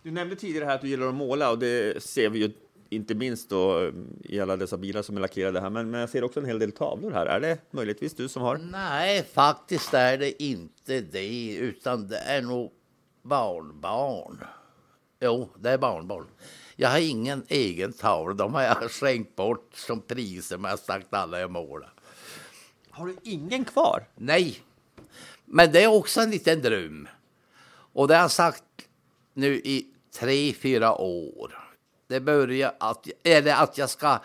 Du 0.03 0.11
nämnde 0.11 0.35
tidigare 0.35 0.65
här 0.65 0.75
att 0.75 0.81
du 0.81 0.87
gillar 0.87 1.07
att 1.07 1.13
måla 1.13 1.51
och 1.51 1.59
det 1.59 2.03
ser 2.03 2.29
vi 2.29 2.39
ju 2.39 2.51
inte 2.91 3.15
minst 3.15 3.49
då 3.49 3.91
i 4.23 4.39
alla 4.39 4.57
dessa 4.57 4.77
bilar 4.77 5.01
som 5.01 5.17
är 5.17 5.21
lackerade 5.21 5.61
här. 5.61 5.69
Men, 5.69 5.91
men 5.91 5.99
jag 5.99 6.09
ser 6.09 6.23
också 6.23 6.39
en 6.39 6.45
hel 6.45 6.59
del 6.59 6.71
tavlor 6.71 7.11
här. 7.11 7.25
Är 7.25 7.39
det 7.39 7.57
möjligtvis 7.71 8.13
du 8.13 8.29
som 8.29 8.41
har? 8.41 8.57
Nej, 8.57 9.23
faktiskt 9.33 9.93
är 9.93 10.17
det 10.17 10.43
inte 10.43 11.01
det, 11.01 11.55
utan 11.55 12.07
det 12.07 12.17
är 12.17 12.41
nog 12.41 12.71
barnbarn. 13.21 14.43
Jo, 15.19 15.49
det 15.59 15.69
är 15.69 15.77
barnbarn. 15.77 16.27
Jag 16.75 16.89
har 16.89 16.99
ingen 16.99 17.43
egen 17.47 17.93
tavla. 17.93 18.33
De 18.33 18.53
har 18.53 18.61
jag 18.61 18.91
skänkt 18.91 19.35
bort 19.35 19.71
som 19.73 20.01
priser, 20.01 20.57
men 20.57 20.69
jag 20.69 20.77
har 20.77 20.83
sagt 20.83 21.13
alla 21.13 21.39
jag 21.39 21.51
målar. 21.51 21.93
Har 22.89 23.07
du 23.07 23.15
ingen 23.23 23.65
kvar? 23.65 24.07
Nej, 24.15 24.59
men 25.45 25.71
det 25.71 25.83
är 25.83 25.87
också 25.87 26.21
en 26.21 26.31
liten 26.31 26.61
dröm. 26.61 27.07
Och 27.93 28.07
det 28.07 28.13
har 28.13 28.21
jag 28.21 28.31
sagt 28.31 28.63
nu 29.33 29.55
i 29.55 29.87
tre, 30.19 30.53
fyra 30.53 30.95
år. 30.95 31.60
Det 32.11 32.19
börjar 32.19 32.75
att, 32.79 33.07
eller 33.23 33.53
att 33.53 33.77
jag 33.77 33.89
ska 33.89 34.19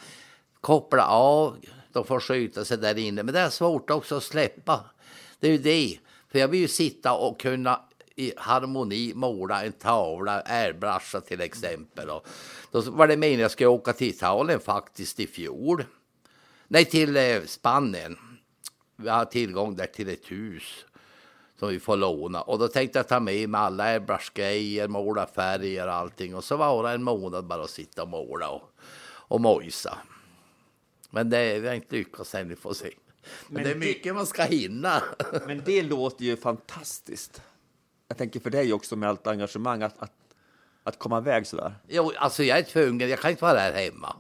koppla 0.61 1.07
av. 1.07 1.57
De 1.93 2.05
får 2.05 2.21
skjuta 2.21 2.65
sig 2.65 2.79
där 2.79 2.99
inne. 2.99 3.23
Men 3.23 3.35
det 3.35 3.41
är 3.41 3.51
svårt 3.51 3.91
också 3.91 4.17
att 4.17 4.23
släppa. 4.23 4.85
Det 5.41 5.47
är 5.47 5.53
ju 5.53 5.59
det. 5.59 5.99
För 6.29 6.39
jag 6.39 6.49
vill 6.49 6.61
ju 6.61 6.69
sitta 6.69 7.13
och 7.13 7.41
kunna 7.41 7.81
i 8.17 8.33
harmoni 8.37 9.13
måla 9.15 9.65
en 9.65 9.73
tavla, 9.73 10.41
airbrusha 10.41 11.21
till 11.21 11.41
exempel. 11.41 12.11
Och 12.11 12.27
då 12.71 12.81
var 12.81 13.07
det 13.07 13.17
meningen 13.17 13.41
att 13.41 13.43
jag 13.43 13.51
skulle 13.51 13.69
åka 13.69 13.93
till 13.93 14.09
Italien 14.09 14.61
faktiskt 14.61 15.21
i 15.21 15.27
fjol. 15.27 15.85
Nej, 16.69 16.85
till 16.85 17.17
eh, 17.17 17.43
Spanien. 17.47 18.19
Vi 18.97 19.09
har 19.09 19.25
tillgång 19.25 19.77
där 19.77 19.87
till 19.87 20.09
ett 20.09 20.31
hus 20.31 20.85
som 21.59 21.69
vi 21.69 21.81
får 21.81 21.97
låna. 21.97 22.43
Och 22.43 22.59
då 22.59 22.69
tänkte 22.69 22.99
jag 22.99 23.09
ta 23.09 23.21
med 23.21 23.49
mig 23.49 23.61
alla 23.61 23.85
airbrushgrejer, 23.85 24.89
måla 24.89 25.27
färger 25.27 25.87
och 25.87 25.95
allting. 25.95 26.35
Och 26.35 26.45
så 26.45 26.57
var 26.57 26.83
det 26.83 26.91
en 26.91 27.03
månad 27.03 27.47
bara 27.47 27.63
att 27.63 27.71
sitta 27.71 28.03
och 28.03 28.09
måla 28.09 28.49
och, 28.49 28.63
och 29.05 29.41
mojsa. 29.41 29.99
Men 31.11 31.31
det, 31.31 31.59
vi 31.59 31.69
har 31.69 31.75
inte 31.75 31.97
lyckats 31.97 32.35
än, 32.35 32.49
vi 32.49 32.57
får 32.57 32.75
se. 32.75 32.91
Men, 33.47 33.55
Men 33.55 33.65
det 33.65 33.71
är 33.71 33.75
mycket 33.75 34.05
det, 34.05 34.13
man 34.13 34.27
ska 34.27 34.43
hinna. 34.43 35.03
Men 35.47 35.63
det 35.65 35.83
låter 35.83 36.25
ju 36.25 36.37
fantastiskt. 36.37 37.43
Jag 38.09 38.19
tänker 38.19 38.41
för 38.41 38.51
dig 38.51 38.73
också 38.73 38.97
med 38.97 39.09
allt 39.09 39.27
engagemang 39.27 39.83
att, 39.83 40.03
att, 40.03 40.13
att 40.83 40.99
komma 40.99 41.19
iväg 41.19 41.47
sådär. 41.47 41.75
Jo, 41.89 42.13
alltså 42.17 42.43
jag 42.43 42.59
är 42.59 42.63
tvungen, 42.63 43.09
jag 43.09 43.21
kan 43.21 43.31
inte 43.31 43.45
vara 43.45 43.59
här 43.59 43.73
hemma. 43.73 44.17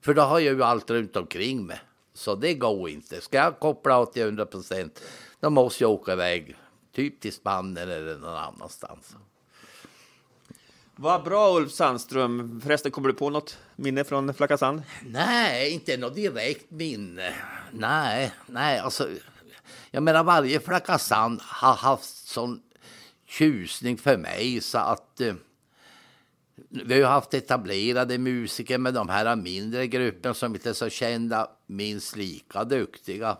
För 0.00 0.14
då 0.14 0.22
har 0.22 0.40
jag 0.40 0.54
ju 0.54 0.62
allt 0.62 0.90
runt 0.90 1.16
omkring 1.16 1.66
mig. 1.66 1.80
Så 2.14 2.34
det 2.34 2.54
går 2.54 2.88
inte. 2.88 3.20
Ska 3.20 3.36
jag 3.36 3.58
koppla 3.60 3.96
av 3.96 4.06
till 4.06 4.22
100 4.22 4.46
procent, 4.46 5.02
då 5.40 5.50
måste 5.50 5.84
jag 5.84 5.90
åka 5.90 6.12
iväg 6.12 6.56
Typ 6.94 7.20
till 7.20 7.32
Spanien 7.32 7.76
eller 7.76 8.16
någon 8.16 8.36
annanstans. 8.36 9.16
Vad 10.96 11.24
bra 11.24 11.56
Ulf 11.56 11.72
Sandström. 11.72 12.60
Förresten, 12.64 12.92
kommer 12.92 13.08
du 13.08 13.14
på 13.14 13.30
något 13.30 13.58
minne 13.76 14.04
från 14.04 14.34
Flackasand? 14.34 14.82
Nej, 15.02 15.70
inte 15.70 15.96
något 15.96 16.14
direkt 16.14 16.70
minne. 16.70 17.34
Nej, 17.72 18.32
nej, 18.46 18.78
alltså. 18.78 19.08
Jag 19.90 20.02
menar 20.02 20.24
varje 20.24 20.60
Flackasand 20.60 21.40
har 21.42 21.74
haft 21.74 22.28
sån 22.28 22.62
tjusning 23.26 23.98
för 23.98 24.16
mig 24.16 24.60
så 24.60 24.78
att 24.78 25.20
eh, 25.20 25.34
vi 26.68 27.02
har 27.02 27.10
haft 27.10 27.34
etablerade 27.34 28.18
musiker 28.18 28.78
med 28.78 28.94
de 28.94 29.08
här 29.08 29.36
mindre 29.36 29.86
grupperna 29.86 30.34
som 30.34 30.54
inte 30.54 30.68
är 30.68 30.74
så 30.74 30.88
kända 30.88 31.50
minst 31.66 32.16
lika 32.16 32.64
duktiga. 32.64 33.36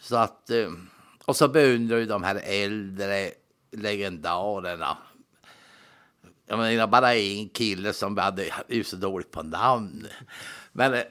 Så 0.00 0.16
att 0.16 0.50
eh, 0.50 0.70
och 1.28 1.36
så 1.36 1.48
beundrar 1.48 1.98
ju 1.98 2.06
de 2.06 2.22
här 2.22 2.40
äldre 2.44 3.30
legendarerna. 3.70 4.98
Jag 6.46 6.58
menar 6.58 6.86
bara 6.86 7.14
en 7.14 7.48
kille 7.48 7.92
som 7.92 8.16
hade 8.16 8.50
ju 8.68 8.84
så 8.84 8.96
dåligt 8.96 9.30
på 9.30 9.42
namn. 9.42 10.06
Men 10.72 10.94
eh, 10.94 11.02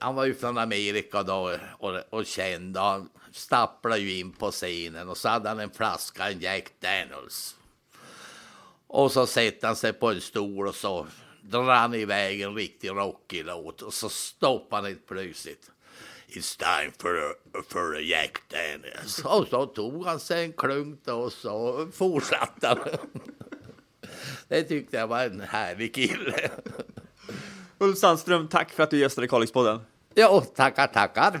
han 0.00 0.14
var 0.14 0.24
ju 0.24 0.34
från 0.34 0.58
Amerika 0.58 1.22
då 1.22 1.56
och, 1.78 1.94
och 2.10 2.26
känd. 2.26 2.76
Och 2.76 2.82
han 2.82 3.08
stapplade 3.32 4.00
ju 4.00 4.18
in 4.18 4.32
på 4.32 4.50
scenen 4.50 5.08
och 5.08 5.16
så 5.16 5.28
hade 5.28 5.48
han 5.48 5.60
en 5.60 5.70
flaska, 5.70 6.30
en 6.30 6.40
Jack 6.40 6.72
Daniels. 6.80 7.56
Och 8.86 9.12
så 9.12 9.26
sätter 9.26 9.66
han 9.66 9.76
sig 9.76 9.92
på 9.92 10.10
en 10.10 10.20
stol 10.20 10.68
och 10.68 10.74
så 10.74 11.06
drar 11.42 11.74
han 11.74 11.94
iväg 11.94 12.40
en 12.40 12.54
riktig 12.54 12.90
rockig 12.90 13.44
låt 13.44 13.82
och 13.82 13.94
så 13.94 14.08
stoppar 14.08 14.76
han 14.76 14.86
helt 14.86 15.06
plötsligt. 15.06 15.70
It's 16.32 16.56
time 16.56 16.92
for 16.98 17.16
a, 17.16 17.32
for 17.68 17.96
a 17.96 18.00
Jack 18.00 18.42
Daniels. 18.48 19.24
Och 19.24 19.48
så 19.48 19.66
tog 19.66 20.06
han 20.06 20.20
sig 20.20 20.44
en 20.44 20.52
klunk 20.52 21.08
och 21.08 21.32
så 21.32 21.88
fortsatte 21.92 22.66
han. 22.66 22.78
Det 24.48 24.62
tyckte 24.62 24.96
jag 24.96 25.06
var 25.06 25.24
en 25.24 25.40
härlig 25.40 25.94
kille. 25.94 26.50
Ulf 27.78 27.98
Sandström, 27.98 28.48
tack 28.48 28.70
för 28.70 28.82
att 28.82 28.90
du 28.90 28.98
gästade 28.98 29.28
Kalixpodden. 29.28 29.80
Ja, 30.14 30.40
tackar, 30.40 30.86
tackar. 30.86 31.40